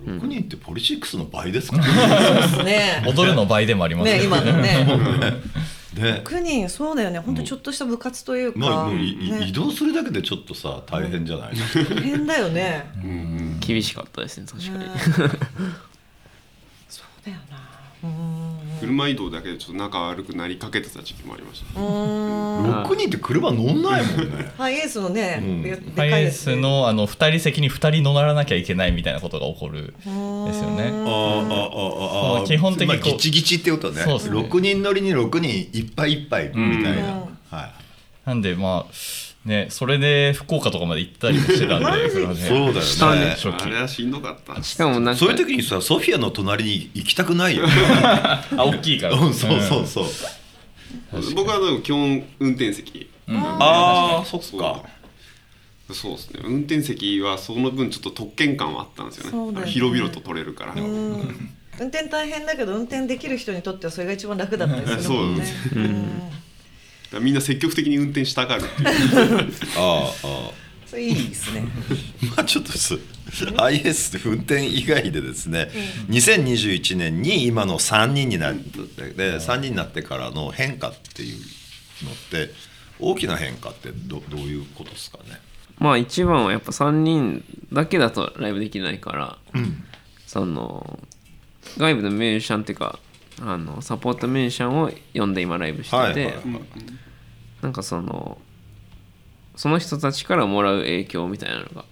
[0.02, 3.02] 6人ってポリシックスの倍ですか、ですね。
[3.06, 4.22] 踊るの倍でもありますね。
[4.24, 4.86] 今のね。
[5.94, 6.22] ね。
[6.24, 7.20] 6人そうだよね。
[7.20, 12.84] 本当ちょっとした部活というか、まあ、もう移動するだけでちょっとさ大変じゃない、大変だよね、
[13.60, 14.86] 厳しかったですね確かに、ね。
[16.88, 17.58] そうだよな。
[18.02, 21.86] うん車移動だけでちょっと仲悪くなりかけてた時期もありました、ね
[22.74, 24.52] 6人って車乗んないもんね。
[24.56, 25.62] ハイエースのね、うん。
[25.62, 30.90] ででハイエーかいですねスのあの2人席に2人乗らなきゃいけないみたいなことが起こるですよね。
[30.92, 34.40] ああああああ基本的にまあギチギチってことねそうですね。
[34.40, 37.38] 6人乗りに6人いっぱいいっぱいみたいな、うん。
[37.50, 37.72] はい。
[38.26, 38.94] なんでまあ
[39.44, 43.36] ねそれで福岡とかまで行ったりもしてたんでそうだよね。
[43.36, 44.62] 初期あれはしんどかった。
[44.62, 47.72] しかもなんかそういう時にさソフィアの隣に行きたくないよね。
[48.02, 49.14] あ大きいから。
[49.14, 53.10] うんそうそうそう、僕はでも基本運転席。
[53.28, 54.82] ああそっか。
[55.92, 56.40] そうですね。
[56.44, 59.30] 運転席はその分ちょっと特権感はあったんですよね。
[59.30, 59.72] そうだよね。
[59.72, 60.80] 広々と取れるから、うん。
[61.78, 65.44] 運転大変だけど運転できる人にとってはそれが一番楽だったりするもんね。
[65.74, 66.08] そううん。
[66.08, 66.43] だから
[67.20, 69.52] みんな積極的に運転したがるっていう。
[69.76, 71.64] あああそれいいですね。
[72.22, 72.98] あ まあちょっとす
[73.56, 75.68] IS 運転以外でですね、
[76.08, 81.38] 2021年に今の3人になってで3人になってからの変化っていう
[82.04, 82.54] のって
[83.00, 85.40] 大きな変化ってどどういうことですかね？
[85.78, 89.38] まあ一番はやっぱ3人だけだとライブできないから、
[90.26, 91.00] その
[91.76, 93.00] 外部のミュージシャンっていうか
[93.40, 96.34] あのサポートミュージシャンを呼んで今ライブしてて、はいはいはい
[97.64, 98.36] なんかその
[99.56, 101.84] その人たちからもらう影響みたいなのが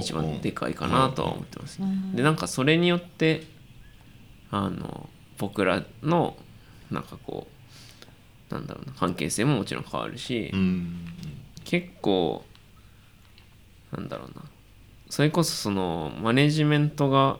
[0.00, 1.78] 一番でかいかなとは思ってます、
[2.14, 3.44] でなんかそれによって
[4.50, 6.36] あの僕らの
[6.90, 7.46] なんかこ
[8.50, 11.06] うなんだろうな関係性ももちろん変わるし、うん。
[11.64, 12.44] 結構
[13.96, 14.42] なんだろうな
[15.08, 17.38] それこそそのマネジメントが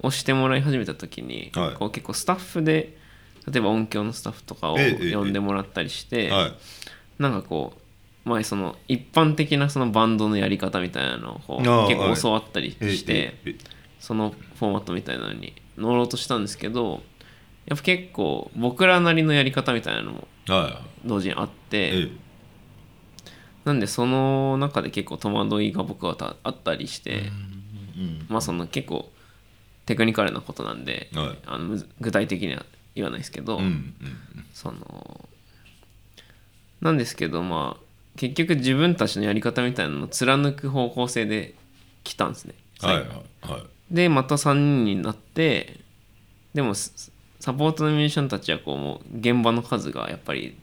[0.00, 1.74] をしてもらい始めた時に、はい。
[1.76, 2.98] こう結構スタッフで
[3.50, 6.52] 例えば音響のスタッフとかをええええ呼んでもらったりして、はい。
[7.18, 7.74] なんかこ
[8.24, 13.56] う前その一般的なそのバンドのやり方みたいなのをこう結構教わったりええして、ええ
[14.00, 17.02] そのフォーマットみたいなのに乗ろうとしたんですけど
[17.64, 22.10] やっぱ結構僕らなりのやり方みたいなのもは同時にあって、
[23.64, 27.32] なんでその中で結構戸惑いが僕はたあったりして、
[28.28, 29.10] まあその結構
[29.86, 31.38] テクニカルなことなんで、はい。
[31.46, 33.94] あの具体的には言わないですけど、うんうん
[34.52, 35.28] その
[36.80, 37.84] なんですけどまあ
[38.16, 41.54] 結局自分たちのやり方みたいなのを貫く方向性で
[42.04, 42.54] 来たんですね。
[42.80, 43.06] はいはい
[43.52, 43.62] はい。
[43.90, 45.80] でまた3人になって
[46.52, 50.56] でもスサポートのミュージシャンたちはこうもう現場の数がやっぱり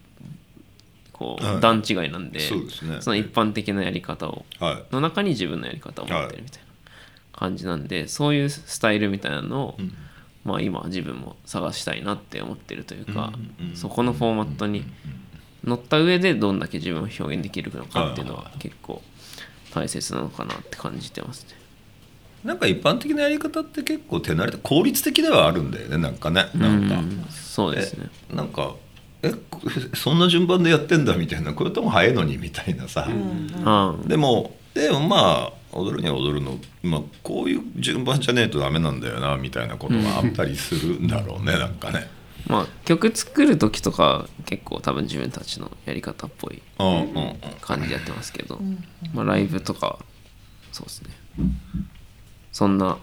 [1.12, 1.56] こはい。
[1.56, 3.00] う段違いなんで、そうですね。
[3.00, 4.94] その一般的なやり方をはい。
[4.94, 9.78] の中に自分のやり方を持ってるみたいな感じなんで、そういうスタイルみたいなのを、
[10.44, 13.32] まあ今自分も探したいなって思ってるというか、
[13.74, 14.84] そこのフォーマットに
[15.64, 19.02] 乗った上でどんだけ自分を表現できるのかっていうのは結構
[19.72, 21.62] 大切なのかなって感じてますね。
[22.44, 28.08] なんか一般的なやり方って結構手慣れて効率的ではあるんだよねなんかねなんか、うんそうですね。
[28.32, 28.74] なんか
[29.22, 29.32] え
[29.94, 33.06] そんな順番でやってんだみたいなこれとも早いのにみたいなさ、
[33.64, 42.08] あでもでもまあ踊るには踊るの、まあ、こういう順番じゃねえとダメなんだよなみたいなことがあったりするんだろうねなんかね。
[42.46, 47.36] まあ曲作る時とか結構多分自分たちのやり方っぽいうんうんうん。
[47.60, 48.58] 感じでやってますけど、
[49.14, 49.98] まあ、ライブとか
[50.72, 51.10] そうですね。
[52.50, 52.98] そんな、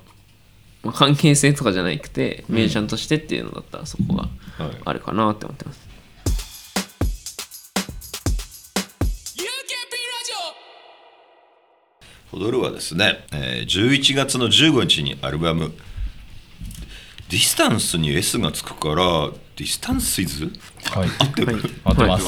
[0.84, 4.23] まあ、関係性とかじゃなくてミュージシャンとしてっていうのだったらそこが
[4.63, 4.77] はい。
[4.86, 5.88] あるかなって思ってます、
[12.31, 15.73] 踊るはですね、えー11月の15日にアルバム
[16.49, 20.51] 「DISTANCE」に S がつくから「DISTANCES？
[20.91, 21.09] はい。
[21.19, 22.25] 合ってる、合ってます。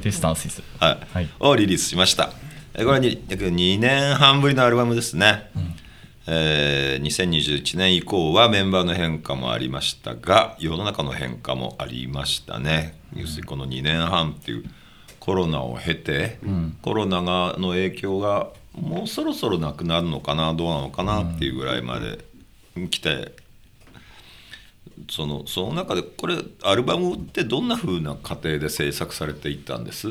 [0.00, 0.62] DISTANCES。
[0.80, 1.06] はい。
[1.14, 1.28] はい。
[1.40, 2.30] をリリースしました。
[2.74, 5.50] えーこれはに約2年半ぶりのアルバムですね、
[6.26, 12.98] えー2021年以降はメンバーの変化もありましたが世の中の変化もありましたね。
[13.14, 14.64] 要するにこの2年半っていう
[15.20, 16.38] コロナを経て、
[16.82, 18.48] コロナがの影響が
[18.80, 22.24] もうそろそろなくなるのかなどうなのかなっていうぐらいまで
[22.90, 23.34] 来て、
[25.10, 30.08] そのその中でこれアルバムってどんな風な過程で制作されていったんです？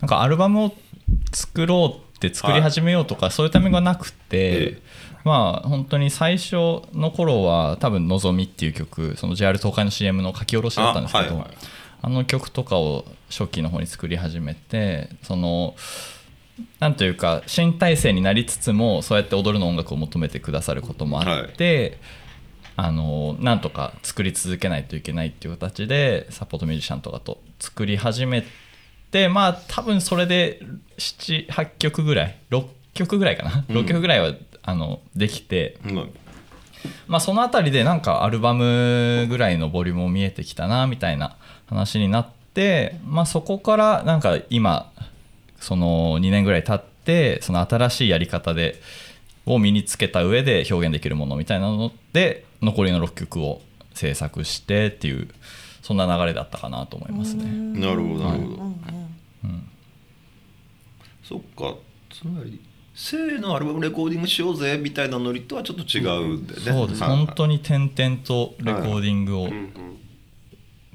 [0.00, 0.72] なんかアルバムを
[1.32, 4.82] 作ろうって作り始めようとかそういうタイミングがなくて、え
[5.24, 11.46] まあ本当に最初の頃は多分「のぞみ」っていう曲その JR 東海の CM の書き下ろしだったんですけど
[12.02, 15.74] あ,、の曲とかを初期の方に作り始めてその
[16.80, 21.98] なんというか新体制になりつつもそうやって踊るの音楽を求めてくださることもあって、
[22.76, 28.44] あのなんとか作り続けないといけないっていう形でサポートミュージシャンとかと作り始め
[29.10, 30.60] てまあ多分それで
[30.98, 36.14] 78曲ぐらい6曲ぐらいかな、6曲ぐらいはあのできて、うん。
[37.06, 44.92] まあ、その辺りでなんかアルバムぐらいのボリュームも見えてきたなみたいな話になって、まあ、そこからなんか今
[45.60, 48.80] その2年ぐらい経ってその新しいやり方で
[49.46, 53.62] を身につけた上で表現できるものみたいなので残りの6曲を
[53.94, 55.28] 制作してっていう
[55.82, 57.44] そんな流れだったかなと思いますね。
[57.80, 58.74] なるほどなるほど、
[61.24, 61.76] そっか。
[62.10, 62.60] つまり
[62.94, 66.00] せーのアルバムレコーディングしようぜみたいなノリとはちょっと違
[66.34, 67.02] うんでね、そうです。
[67.02, 69.72] はい本当に点々とレコーディングをうんうん。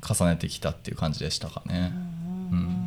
[0.05, 1.93] 重ねてきたっていう感じでしたかね。
[2.51, 2.82] うん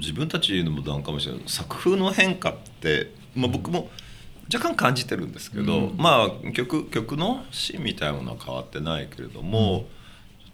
[0.00, 1.42] 自分たちのもなんかもしれない。
[1.46, 3.90] 作風の変化って、まあ、僕も
[4.52, 9.86] 若干感じてるんですけど、まあ曲曲の芯みたいなものは変わってないけれども、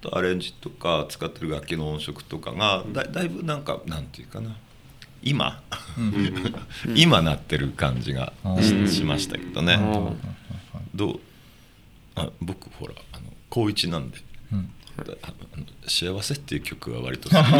[0.03, 4.57] ちょっとアレンジとか使ってる楽器の音色とかがだだいぶなんかなんていうかな。
[5.23, 5.63] 今、
[6.97, 8.33] 今なってる感じが
[8.63, 9.79] し,、しましたけどね。
[10.95, 11.21] どう？
[12.15, 14.19] あ僕ほらあの高一なんで、
[14.53, 14.65] あの
[15.87, 17.51] 幸せっていう曲は割と確か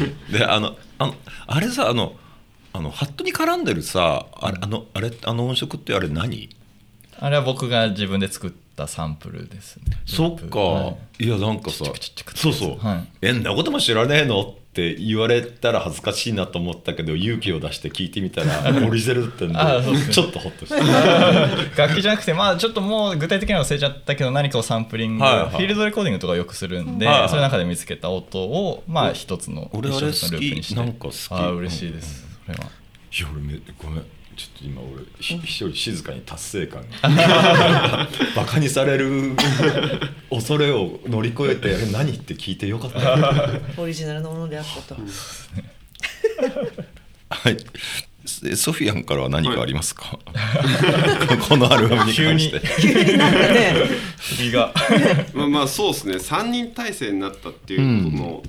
[0.00, 0.14] に。
[0.32, 1.14] であのあの
[1.46, 2.14] あれさあの
[2.72, 6.50] あのハットに絡んでるさあれあのあれあの音色ってあれ何？
[7.20, 9.84] あれは僕が自分で作ったサンプルですね。
[10.06, 11.28] そっか、、はい。
[11.28, 11.84] やなんかさ
[12.34, 20.12] そうそう、はいえんなことも知らねえのって言われたら恥ずかしいなと思ったけど勇気を出して聞いてみたら オリジナルだったんでね。
[20.12, 20.76] ちょっとホッとした
[21.82, 25.50] 楽器じゃなくて、まあ、ちょっともう具体的には忘れちゃったけど何かをサンプリング、はいはい。
[25.50, 27.28] フィールドレコーディングとかよくするんで、はいはい。
[27.28, 30.74] その中で見つけた音を、まあ、一つの一つのループにして。
[30.74, 31.14] 好きなんか好き。
[31.30, 32.24] ああ嬉しいです。
[32.46, 32.64] それは。
[32.64, 34.04] いや俺めごめん
[34.38, 38.08] ちょっと今俺ひ一人静かに達成感が。
[38.36, 39.32] バカにされる
[40.30, 43.50] 恐れを乗り越えて え何って聞いてよかった。
[43.76, 45.02] オリジナルのものであったと。
[47.30, 47.56] はい。
[48.46, 50.18] えソフィアンからは何かありますか、
[51.48, 52.60] このアルバムに関して。
[52.80, 53.18] 急に。
[53.18, 53.74] なんかね。
[55.34, 56.14] まあまあそうですね。
[56.16, 58.42] 3人体制になったっていうことの,、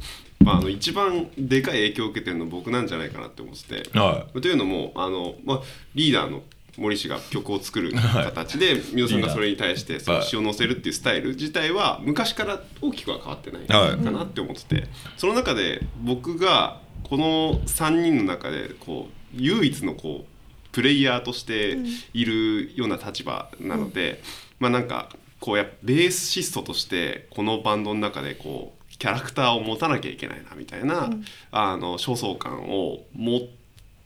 [0.43, 5.62] まあ、あの一番でかい影響を受けてるのは僕なんじゃないかなって思ってて、はというのもあの、まあ、
[5.95, 6.41] リーダーの
[6.78, 14.88] 森氏が曲を作る形で皆さんがそれに対してその詩を乗せるっていうスタイル自体は昔から大きくは変わってないかなって思ってて。
[15.17, 21.78] その中で僕がこの3人の中でこう唯一のこうプレイヤーとして
[22.13, 24.21] いるような立場なので、
[24.60, 31.09] まあなんかこうやベーシストとしてこのバンドの中でこうキャラクターを持たなきゃいけないなみたいな、
[31.51, 33.41] あの焦燥感を持っ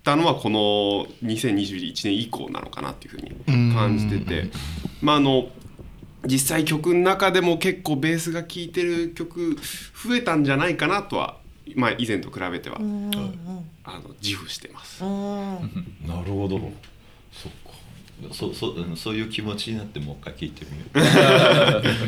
[0.04, 4.50] たのはこの2021年以降なのかなっていうふうに感じてて。
[5.02, 5.50] まああの
[6.26, 9.58] 実際曲の中でも結構ベースが効いてる曲
[10.08, 11.38] 増えたんじゃないかなとは、
[11.76, 12.80] まあ、以前と比べては、あ
[14.00, 15.04] の自負してます。
[15.04, 16.60] いなるほど。
[17.32, 17.74] そっか。
[18.32, 20.86] そそうんそういう気持ちになってもう一回聞いてみよ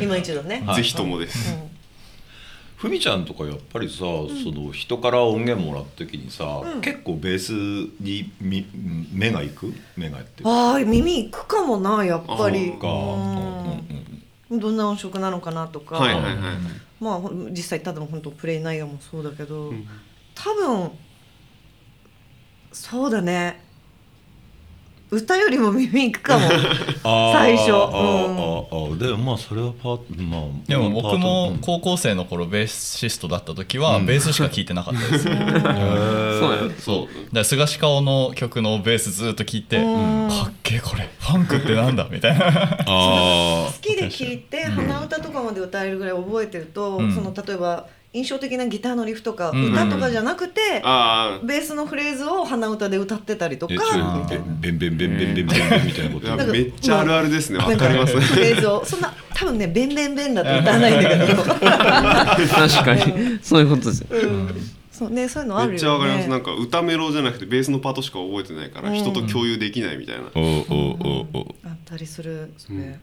[0.02, 0.62] 今一度ね。
[0.64, 1.54] は いぜひともです。
[2.76, 7.52] ふみちゃんとかやっぱりさ、その人から音源もらった時にさ、結構ベース
[8.00, 8.66] にみ
[9.12, 9.72] 目がいく？
[9.96, 10.44] 目がいって。
[10.44, 12.72] るああ耳いくかもなやっぱり。
[12.72, 12.92] か、うん。
[12.92, 13.86] うん
[14.50, 15.96] うんどんな音色なのかなとか。
[15.96, 16.34] はいはいはい。
[17.00, 17.20] まあ
[17.50, 19.72] 実際多分本当プレイ内容もそうだけど、
[20.36, 20.90] 多分
[22.72, 23.65] そうだね
[25.10, 26.48] 歌よりも耳いくかも。
[27.32, 27.70] 最初。
[27.70, 27.76] うん。
[27.76, 28.98] あーあー。
[28.98, 39.82] でもまあそれはパートまあでも僕も高校生の頃ベーシストだった時はベースしか聴いてなかったです、 そうだから菅氏顔の曲のベースずっと聴いて、か
[40.48, 42.46] っけえこれファンクってなんだみたいな。
[42.86, 47.14] あ好きで聴いて鼻歌とかまで歌えるぐらい覚えてると、うん。
[47.14, 47.86] その例えば
[48.16, 53.74] 印象的なギターのリフとか、うん歌とかじゃなくて、あベースのフレーズを鼻歌で歌ってたりとか。
[54.60, 64.06] ベンベンベンベンベンベンベンみたいなことめっちゃあるあるですねわかりますフレーズをそんな多分ね「ベンベンベン」だと歌わないんだけど、確かにそういうことですよ
[64.90, 65.72] そうねそういうのあるよね。
[65.72, 72.98] めっちゃわかりますなんか歌メロじゃなくてベースのパートしか覚えてないから人と共有できないみたいなおうおうおうおうあったりするそれ。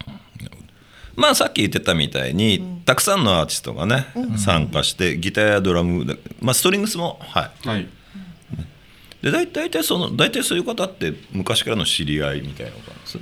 [1.15, 4.07] まあさっき言ってたみたいに、たくさんのアーティストがね、
[4.37, 7.67] 参加してギターやドラムで、まあ、ストリングスもはい。
[7.67, 7.87] はい。
[9.21, 13.19] で大大体その大体そういう方って昔からの知り合いみたいなことなんです？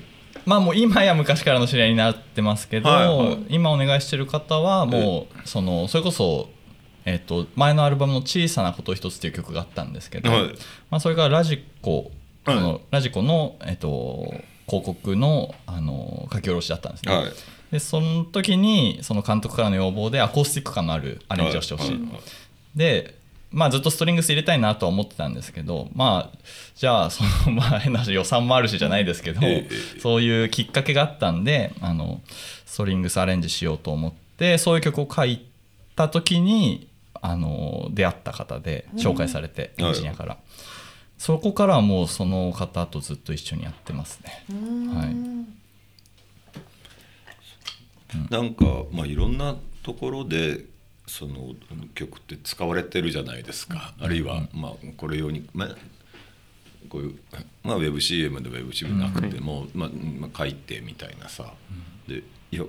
[0.48, 3.46] まあもう今や昔からの知り合いになってますけど、はいはい。
[3.50, 6.50] 今お願いしてる方はもうそのそれこそ、
[7.06, 10.44] えっと前のアルバムの「小さなこと一つ」っていう曲があったんですけど、はい。
[10.90, 12.10] まあ、それがラジコ、
[12.46, 12.56] はい。
[12.56, 14.34] そのラジコの、えっと
[14.72, 17.14] 広告のあの書き下ろしだったんですね。
[17.14, 17.32] はい。
[17.72, 22.02] でその時にその監督からの要望でアコースティック感のあるアレンジをしてほしい、はい。
[22.02, 22.22] はいはい
[22.76, 23.16] で、
[23.52, 26.38] まあ、ずっとストリングス入れたいなとは思ってたんですけどまあ
[26.76, 30.00] じゃあ その、まあ、変な話予算もあるしじゃないですけど、ええ。
[30.00, 32.22] そういうきっかけがあったんであの
[32.66, 35.42] ストリングスアレンジしようと思ってそういう曲を書い
[35.96, 36.88] た時に
[37.22, 40.38] あの出会った方で紹介されて、うんエンジニアから。
[41.22, 44.44] そこからはもうその方とずっと一緒にやってますね。
[44.92, 45.14] はい。
[48.32, 50.66] なんか、まあ、いろんなところで
[51.06, 51.54] その
[51.94, 55.76] 曲って使われてるじゃないですか、あるいは、まあ、これ用に、まあ、
[56.90, 57.20] こういう、
[57.62, 61.54] まあ、ウェブ CM でウェブ CM なくても、まあまあ、書いてみたいなさ、
[62.08, 62.64] でいや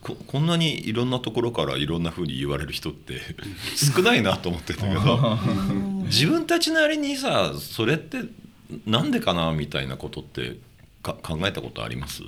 [0.00, 3.20] ここんなにいろんなところからいろんなふうに言われる人って
[3.76, 5.38] 少ないなと思ってたけど
[6.04, 8.18] 自分たちなりにさそれって
[8.86, 10.56] なんでかなみたいなことって
[11.02, 12.22] か考えたことあります？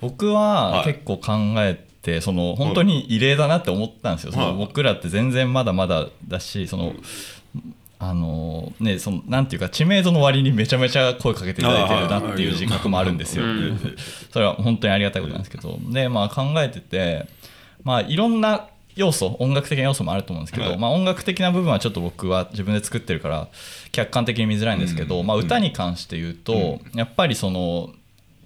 [0.00, 0.84] 僕ははい。
[0.92, 4.56] 結構考えて、その本当に異例だなって思ったんですよ、そのはい。
[4.56, 6.94] 僕らって全然まだまだだしその、
[7.98, 13.96] あのねそのなんていうか知名度の割にめちゃめちゃ声かけていただいてるなっていう自覚もあるんですよ、うん。
[14.30, 17.26] それは本当にありがたいことなんですけどでまあ考えてて
[17.82, 20.78] まあいろんな要素音楽的な要素もあると思うんですけど、はい。
[20.78, 23.48] まあ、音楽的な部分はちょっと僕は自分で作ってるから
[23.92, 25.26] 客観的に見づらいんですけど、うん。
[25.26, 27.90] まあ、歌に関して言うと、やっぱりその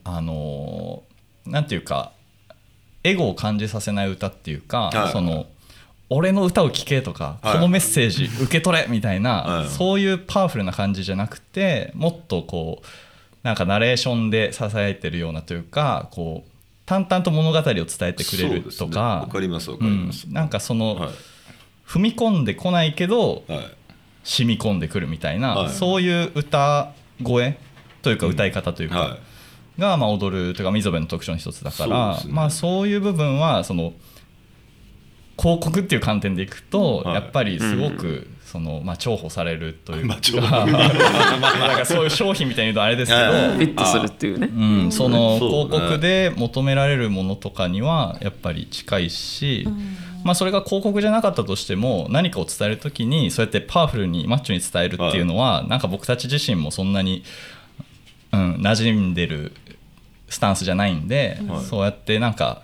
[0.02, 1.04] あの
[1.46, 2.10] なんていうか
[3.04, 5.12] エゴを感じさせない歌っていうか、はい。
[5.12, 5.46] その
[6.12, 7.54] 俺の歌を聴けとか、はい。
[7.54, 12.86] このメッセージ受け取れみたいな、はいそういうパワフルな感じじゃなくてもっとこう
[13.42, 16.50] なんかナレーションで支えてるようなというかこう
[16.84, 19.26] 淡々と物語を伝えてくれるとそうですね。
[19.30, 20.32] かりますわかります、うん。
[20.32, 21.10] なんかその、はい。
[21.86, 23.76] 踏み込んでこないけどはい。
[24.22, 25.70] 染み込んでくるみたいな、はい。
[25.70, 26.92] そういう歌
[27.22, 27.56] 声
[28.02, 29.16] というか歌い方というか、は
[29.78, 29.80] い。
[29.80, 32.34] がまあ踊るというか溝辺の特徴の一つだからそうね。
[32.34, 33.94] まあ、そういう部分はその
[35.40, 37.14] 広告っていう観点でいくと、はい。
[37.14, 43.24] やっぱりすごくその、まあ、重宝されるというか, なんかそういう商品みたいに言うとあれですけど、
[43.56, 44.50] フィットするっていうね。
[44.54, 49.66] うん、その広告で求められるものとかにはやっぱり近いし、
[50.24, 57.22] まあ、それが広告じゃなかったとしても何かを伝える時にそうやってパワフルにマッチョに伝えるっていうのは、なんか僕たち自身もそんなに、
[58.32, 59.52] うん、馴染んでる
[60.28, 61.64] スタンスじゃないんで、はい。
[61.64, 62.62] そうやってなんか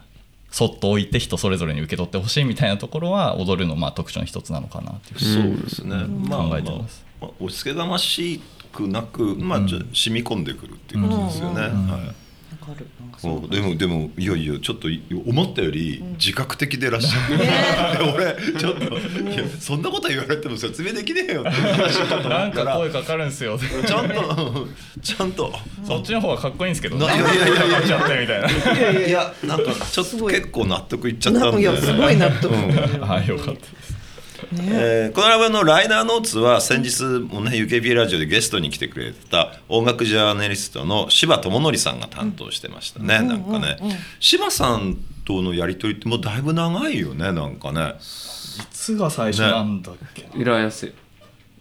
[0.57, 7.04] そっと置いて人それぞれに受け取ってほしいみたいなところは踊るのまあ特徴の一つなのかなっていうそうですね、まあ考えてます。
[7.20, 8.40] まあまあ押し付けがまし
[8.72, 12.25] くなく、まあ、染み込んでくるっていうことですよね、はい
[12.74, 12.86] る。
[13.00, 14.88] なんかそうでもでもいやいやちょっと
[15.26, 23.58] 思ったより自覚的でいらっしゃる、 俺ちょっといやそんなこと言われても説明できねえよって話かと思なんから声かかるんですよ。
[23.58, 24.66] ちゃんと
[25.02, 25.52] ちゃんと。
[25.84, 27.56] そっちの方がかっこいいんですけどないやいやいやいや。
[27.56, 29.06] かかっちゃってみたいな。
[29.06, 32.54] いやなんかちょっと結構納得いっちゃったんでいやすごい納得、
[33.00, 33.95] はいよかったです
[34.53, 43.76] えーこのラブのライナーノーツは先日もね UKP ラジオでゲストに来てくれた音楽ジャーナリストの柴智則さんが担当してましたね、なんかね、
[44.20, 47.94] 柴さんとのやり取りってもうだいぶ長いよねなんかね。
[47.99, 50.86] いつが最初なんだっけ、浦安。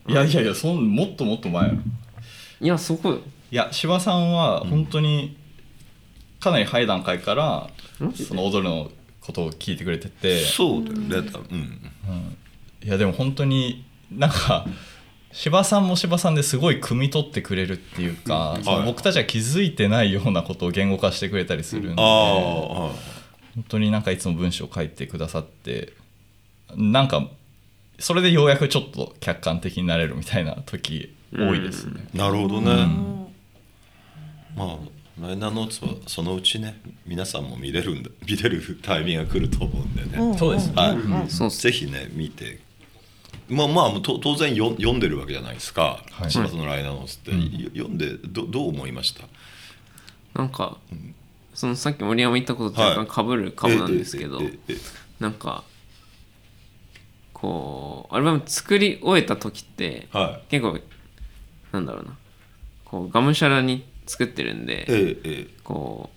[0.07, 1.69] いやいやいやそんもっともっと前。
[1.69, 1.73] い
[2.61, 3.09] いやそこ。
[3.09, 3.19] よ
[3.51, 5.37] や柴さんは本当に
[6.39, 7.69] かなり早い段階から
[8.15, 10.43] その踊るのことを聞いてくれてて。
[10.45, 11.47] そうだよね多分。
[11.51, 12.37] うん
[12.85, 14.67] いやでも本当になんか
[15.31, 22.91] 柴さんも柴さんですごい汲み取ってくれるっていうか、そのはい僕たちは気づいてないようなことを言語化してくれたりするんで、あ本
[23.57, 25.93] あ当になんかいつも文章を書いてくださって
[26.75, 27.27] なんか
[27.97, 32.07] それでようやくちょっと客観的になれるみたいな時多いですね。
[32.13, 32.87] なるほどね、
[34.55, 34.77] まあ
[35.19, 40.73] ライナーノーツはそのうちね皆さんも見れるんだ見れるタイミングが来ると思うんでね、そうですね。
[40.75, 42.59] はい、そうっすぜひね見て
[43.49, 46.03] まあまあと当然よ読んでるわけじゃないですか。
[46.11, 46.29] はい。
[46.35, 49.23] のライナーノーツって、よ読んでどどう思いました？
[50.33, 50.77] なんか
[51.53, 54.77] そのさっき森山言ったことと若干かぶるかもなんですけど、えええええ。
[55.19, 55.63] なんか
[57.33, 60.49] こうアルバム作り終えた時って、えはい。
[60.49, 60.79] 結構
[61.71, 62.17] なんだろうな。
[62.83, 65.47] こうがむしゃらに作ってるんで、えええ。
[65.63, 66.14] こう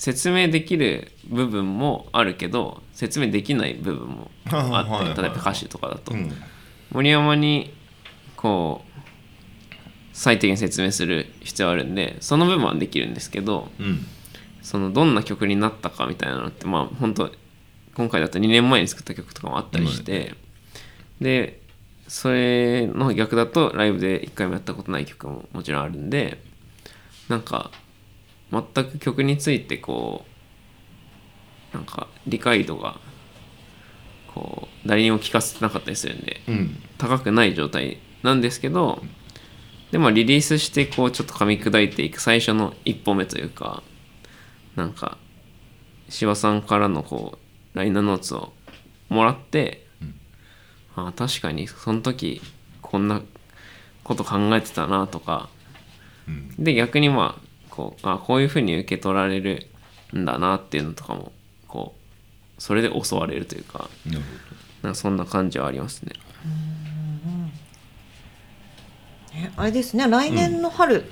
[0.00, 5.14] 説明できる部分もあるけど説明できない部分もあって、はいはいはい。
[5.14, 6.32] 例えば歌詞とかだと、えうん。
[6.90, 7.74] 森山に
[8.34, 9.00] こう
[10.14, 14.06] 最適に説明する必要あるんでその部分はできるんですけどうん。
[14.62, 17.30] そのどんな曲になったかみたいなのってまあ本当
[17.94, 20.34] 今回だと2年前に作った曲とかもあったりして、
[21.20, 21.60] で
[22.08, 26.42] それの逆だとライブで1回もやったことない曲ももちろんあるんで
[27.28, 27.70] なんか
[28.50, 30.24] 全く曲についてこ
[31.72, 32.98] うなんか理解度が
[34.34, 36.82] こう誰にも聞かせてなかったりするんでうん。
[36.98, 39.02] 高くない状態なんですけど
[39.90, 43.82] でもリリースしてこうちょっと噛み砕いていく最初の一歩目というか
[44.76, 45.18] なんか
[46.08, 47.38] 柴さんからのこ
[47.74, 48.52] うライナーノーツを
[49.08, 49.86] もらって、
[50.94, 52.40] ああ確かにその時
[52.82, 53.22] こんな
[54.04, 55.48] こと考えてたなとか、
[56.58, 59.66] で逆にまあこうあこういうふうに受け取られる
[60.14, 61.32] んだなっていうのとかも
[61.68, 61.94] こ
[62.58, 64.24] うそれで襲われるというかなるほ
[64.82, 66.12] なんかそんな感じはありますね。
[69.32, 71.10] ねあれですね来年の春、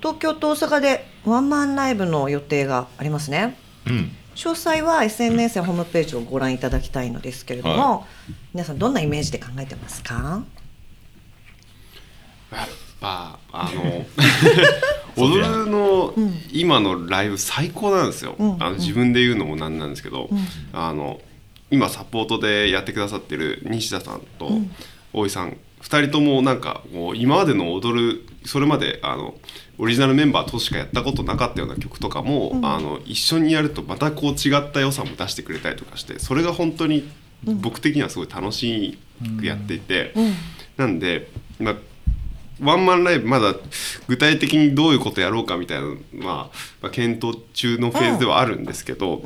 [0.00, 3.56] 東京と大阪でワンマンライブの予定がありますね。
[3.86, 4.12] どうん。
[4.34, 8.06] 詳細は SNS やホームページをご覧いただきたいのですけれども、は
[8.54, 10.44] 皆さんどんなイメージで考えてますか？
[12.52, 12.68] やっ
[13.00, 14.06] ぱあの
[15.18, 16.14] 踊るの
[16.52, 18.62] 今のライブ最高なんですよ、うん。
[18.62, 20.28] あの自分で言うのもなんなんですけど、
[20.72, 21.20] あの
[21.70, 24.50] 今サポートでやってくださってる西田さんと
[25.12, 29.34] 大井さん2人ともなんかもう今までの踊るそれまであの
[29.78, 37.08] オリジナルメンバーとしかやったことなかったような曲とかも、あの一緒にやるとまたこう違った良さも出してくれたりとかしてそれが本当に
[37.44, 38.98] 僕的にはすごい楽し
[39.38, 40.14] くやっていて、
[40.76, 41.28] なんで、
[41.60, 41.76] まあ、
[42.60, 43.54] ワンマンライブまだ
[44.08, 46.50] 具体的にどういうことやろうかみたいなのは、
[46.82, 49.22] まあ、検討中のフェーズではあるんですけど、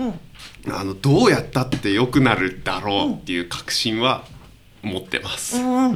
[0.69, 4.25] あのどうやったって良くなるだろうっていう確信は
[4.83, 5.63] 持ってます。
[5.63, 5.89] な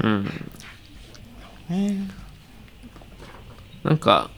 [3.92, 4.30] んか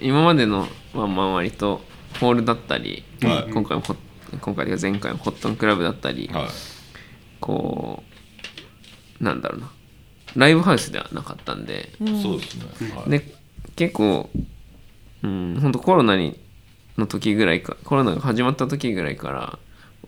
[0.00, 1.82] 今までのワンマン割と
[2.20, 3.52] ホールだったり、はい。
[3.52, 3.96] 今回もホ
[4.40, 6.48] 今回というか前回もコットンクラブだったり、はい。
[7.40, 8.02] こ
[9.20, 9.70] うなんだろうな
[10.36, 11.90] ライブハウスではなかったんで、
[12.22, 12.64] そうですね、
[12.94, 13.10] はい。
[13.10, 13.34] で
[13.76, 14.30] 結構
[15.22, 16.38] うん本当コロナに
[16.98, 19.58] の時ぐらいかコロナが始まった時ぐらいから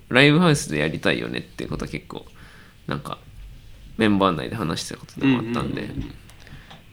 [0.09, 2.27] ライブハウスでやりたいよねっていうことは結構
[2.87, 3.19] なんか
[3.97, 5.89] メンバー内で話してたことでもあったんで、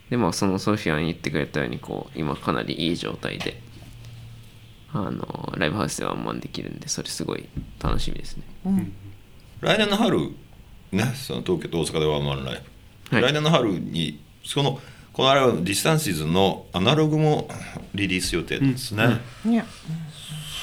[0.08, 3.60] でもそのソフィアン言ってくれたようにこう今かなりいい状態で
[4.92, 7.48] あのライブハウスでワンマンできるんでそれすごい
[7.82, 8.44] 楽しみですね。
[9.60, 10.18] 来年の春
[10.92, 12.62] ねその東京と大阪でワンマンライブ、
[13.12, 13.22] はい。
[13.22, 14.80] 来年の春にその
[15.12, 17.48] このあれは DISTANCES のアナログも
[17.94, 19.64] リリース予定ですね、ね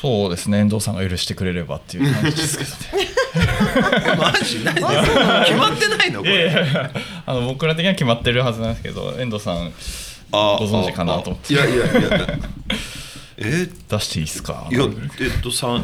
[0.02, 0.60] そうですね。
[0.60, 3.10] 遠藤さんが許してくれればっていう感じですけどね。
[4.18, 6.50] マジ何決まってないのこれ。
[7.26, 9.74] あの僕ら的には決まってるはずなんですけど遠藤さん
[10.32, 11.54] あご存知かなと思って。
[11.54, 12.28] いやいやいや。
[13.38, 13.70] え？
[13.90, 14.68] 出していいですか？
[14.72, 14.86] いや
[15.20, 15.82] えっとさ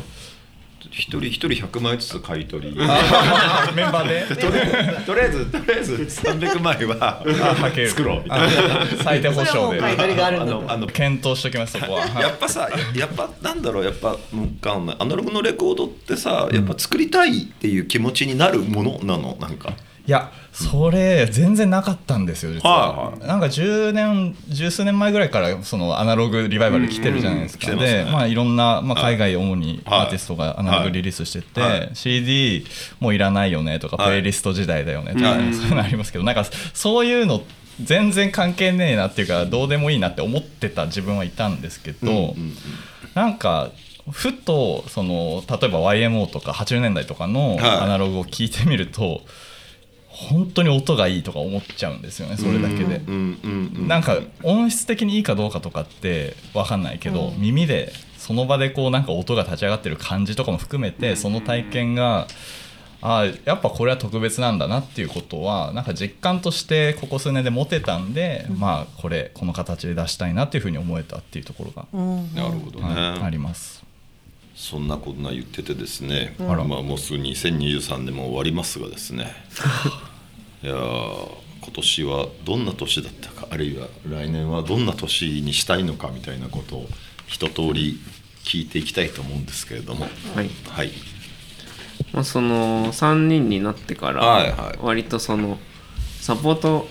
[0.91, 2.75] 一人一人100枚ずつ買い取り。
[2.75, 4.35] メンバーで？
[5.05, 7.23] とりあえずとりあえず300枚は
[7.89, 8.85] 作ろうみたいな。
[9.03, 9.77] 最低保証で。
[9.77, 12.01] う買い取りがあるんだあのあの検討しときますそこは。
[12.01, 19.73] はいやっぱさややっぱなんだろうやっぱうんわかんないアナログのレコードってさやっぱ作りたいっていう気持ちになるものなのなんか
[20.07, 23.27] いやそれ全然なかったんですよ実は、はいはい。
[23.27, 29.15] なんか10年十数年前ぐらいからそのアナログリバイバル来てるじゃないですか、うんうんねで、まあ、いろんな、まあ、はい。
[29.15, 29.99] 海外主にはい。
[30.01, 31.89] アーティストがアナログリリースしてて、はい。
[31.93, 32.65] CD
[32.99, 34.05] もういらないよねとか、はい。
[34.07, 37.41] プレイリスト時代だよねとか、はいそういうのありますけどなんかそういうの
[37.83, 42.53] 全然関係ねえなっていうかどうでもいいなって思ってた自分はいたんですけど、うんうん
[43.15, 43.71] なんか
[44.11, 47.61] ふとその例えば YMO とか80年代とかのはい。
[47.79, 49.21] アナログを聞いてみると、
[50.15, 53.01] 本当に音がいいとか思っちゃうんですよねそれだけで。
[53.05, 53.13] うん
[53.43, 62.27] うんうんなんか音質的にいいかどうかとかって分かんないけど、耳でその場でこうなんか音が立ち上がってる感じとかも含めてその体験が
[63.01, 71.85] あーやっぱこれは特別なんだなっていうことはなんか実感としてここ数年で持てたんで、まあこれこの形で出したいなっていうふうに思えたっていうところが、
[72.33, 73.83] なるほどね、はいあります。
[74.55, 76.63] そんなこんな言っててですね、あら。
[76.63, 79.35] まあ、もうすぐ2023年も終わりますがですね
[80.65, 80.77] いやー
[81.61, 86.87] 今年はどんな年だったかあるいは来年はどんな年にしたいのかみたいなことを
[87.27, 87.99] 一通り
[88.43, 90.07] 聞いていきたいと思うんですけれども。
[90.33, 90.49] はい。
[90.69, 90.91] はい。
[92.13, 95.59] まあ、その3人になってから割とその
[96.19, 96.87] サポート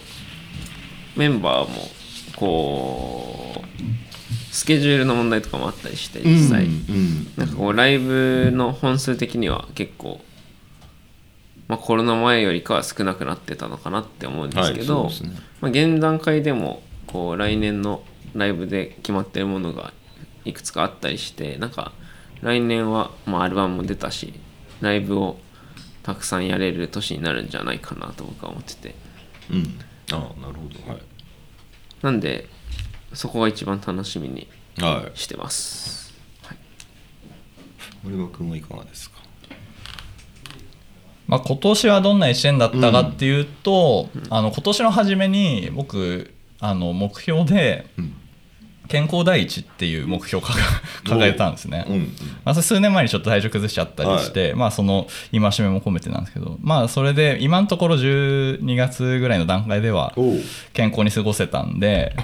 [1.16, 1.88] メンバーも
[2.36, 7.32] こうスケジュールの問題とかもあったりして実際、うん。
[7.36, 10.20] なんかこうライブの本数的には結構、
[11.68, 15.30] まあ、コロナ前よりかは少なくなってたのかなって思うんですけど、はいね。
[15.60, 18.02] まあ、現段階でもこう来年の
[18.34, 19.92] ライブで決まってるものが
[20.44, 21.92] いくつかあったりしてなんか
[22.42, 24.34] 来年はまあアルバムも出たし
[24.82, 25.38] ライブを
[26.02, 28.94] たくさんやれる年になるんじゃないかなと僕は思ってて。
[29.50, 29.78] うん。
[30.12, 30.92] ああなるほど。
[30.92, 31.02] はい。
[32.02, 32.48] なんで
[33.14, 34.48] そこが一番楽しみに
[34.78, 35.18] はい。
[35.18, 36.12] してます。
[38.02, 39.13] 森場君はいかがですか？
[41.26, 48.14] まあ、今年はどんな1年だったかっていうと、あの今年の初めに僕あの目標でん
[48.88, 52.12] 健康第一っていう目標を掲げたんですね、うんうん。
[52.44, 60.14] まあ、数年前にちょっと体調崩しちゃったりして、まあその戒めも込めてなんですけどまあそれで今のところ12月ぐらいの段階では
[60.72, 62.14] 健康に過ごせたんで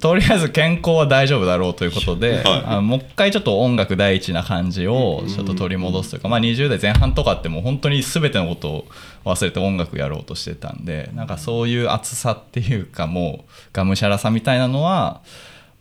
[0.00, 2.82] とりあえず健康は大丈夫だろうということで、はい。
[2.82, 8.86] もう一回ちょっと音楽第一な感じをちょっと取り戻すというか、まあ、20代前半とかってもう本当に全てのことを
[9.24, 15.20] 忘れて音楽やろうとしてたんでなんかそういう熱さっていうかもうがむしゃらさみたいなのは、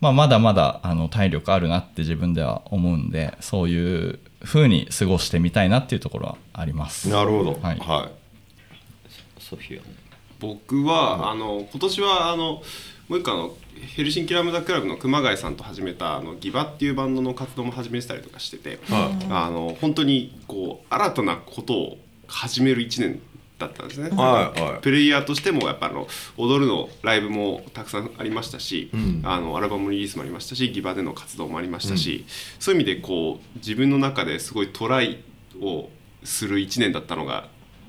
[0.02, 7.08] まあ、まだまだあの体力あるなって自分では思うんでそういう風に過ごしてみたいなっていうところはあります。
[7.08, 7.60] なるほど。
[7.62, 7.78] はい。
[7.78, 9.42] はい。
[9.42, 9.84] ソフィア。
[10.40, 12.64] 僕は、あの今年はあの
[13.08, 13.56] もう一個あの
[13.96, 18.80] ヘルシンキラムダクラブの熊谷さんと始めたあのギバっていうバンドの活動も始めてたりとかしてて、
[19.30, 21.98] あの本当にこう新たなことを
[22.28, 23.22] 始める1年
[23.62, 24.10] だったんですね。
[24.10, 24.82] はいはい。
[24.82, 26.08] プレイヤーとしてもやっぱあの
[26.38, 28.92] 踊るのライブもたくさんありましたし、
[29.24, 32.26] あのアルバムリリースもありましたしギバでの活動もありましたし、
[32.60, 35.24] そういう意味でこう自分の中ですごいトライ
[35.62, 35.90] を
[36.24, 37.48] する1年だったのが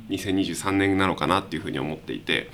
[0.09, 2.51] 2023年なのかなっていうふうに思っていて、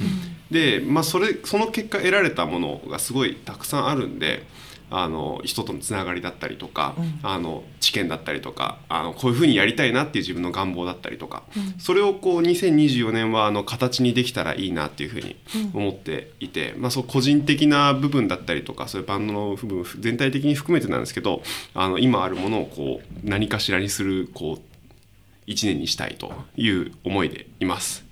[0.50, 4.44] で、まあ、それその結果得られたものがすごいたくさんあるんで
[4.90, 11.42] あの人とのつながりだったりとか、あの知見だったりとかあのこういうふうにやりたいなっていう自分の願望だったりとか、
[11.78, 15.36] それをこう2024年はあの形にできたらいいなっていうふうに
[15.74, 21.42] 思っていて、まあ、そう個人的な部分だったりとかそういうバンドの部分全体的に含めてなんですけど
[21.74, 28.04] あの今あるものをこう何かしらにするこう1年にしたいという思いでいます。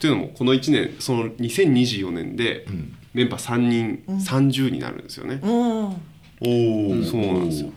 [0.00, 2.66] というのもこの1年その2024年で
[3.14, 5.40] メンバー3人30になるんですよね。
[6.40, 7.72] おおそうなんですよ。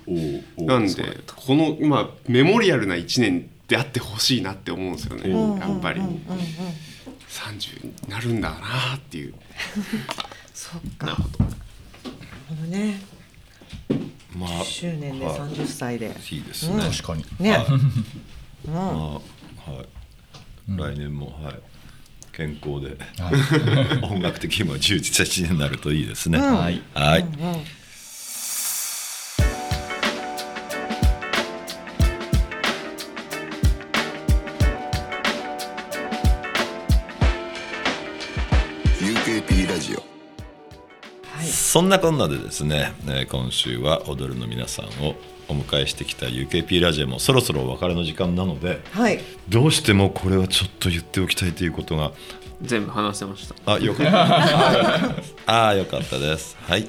[0.66, 1.04] なんで
[1.36, 5.30] このまあメモリアルな1年であってほしいなって思うんですよね。
[5.60, 6.02] やっぱり
[7.32, 8.58] 30になるんだな
[8.98, 9.34] っていう
[10.54, 11.46] そっかなるほどこ
[12.62, 13.00] のね
[14.36, 17.58] まあ10周年ではい30歳でいいですね、確かにね
[18.66, 19.22] まあはい、
[20.68, 21.60] 来年もはい
[22.34, 22.98] 健康で、
[24.02, 27.81] 音楽的にも充実した1年になるといいですね、はいはい、ー
[41.72, 45.16] そんなこんなでですね、えー今週は踊るの皆さんを
[45.48, 49.22] お迎えしてきた UKP ラジオもそろそろお別れの時間なのではい。
[49.48, 52.12] どうしてもこれはちょっと言っておきたいということが
[52.62, 53.76] 全部話せました。
[53.76, 55.16] あよかった。
[55.70, 56.58] あよかったです。
[56.68, 56.86] はい。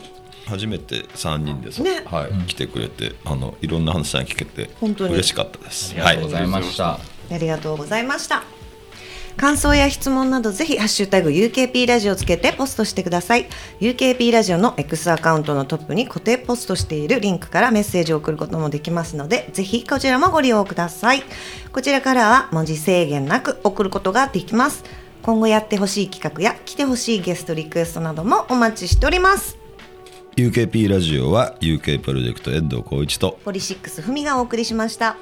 [0.46, 2.02] 初めて3人でさ、ね。
[2.04, 2.32] はい。
[2.48, 5.14] 来てくれてあのいろんな話が聞けて本当に。
[5.14, 5.94] 嬉しかったです。
[5.96, 6.98] ありがとうございました、
[7.30, 8.42] ありがとうございました
[9.36, 13.48] 感想や質問などぜひハッシュタグ UKP ラジオをつけてポストしてください。
[13.80, 21.22] UKP ラジオの X アカウントのトップに固定ポストしているリンクからメッセージを送ることもできますのでぜひこちらもご利用ください。
[21.72, 24.84] こちらからは文字制限なく送ることができます。
[25.22, 29.56] 今後やってほしい企画や来てほしいゲストリクエストなどもお待ちしております。
[30.36, 35.16] UKP ラジオは UK プロジェクト遠藤浩一とポリシックスふみがお送りしました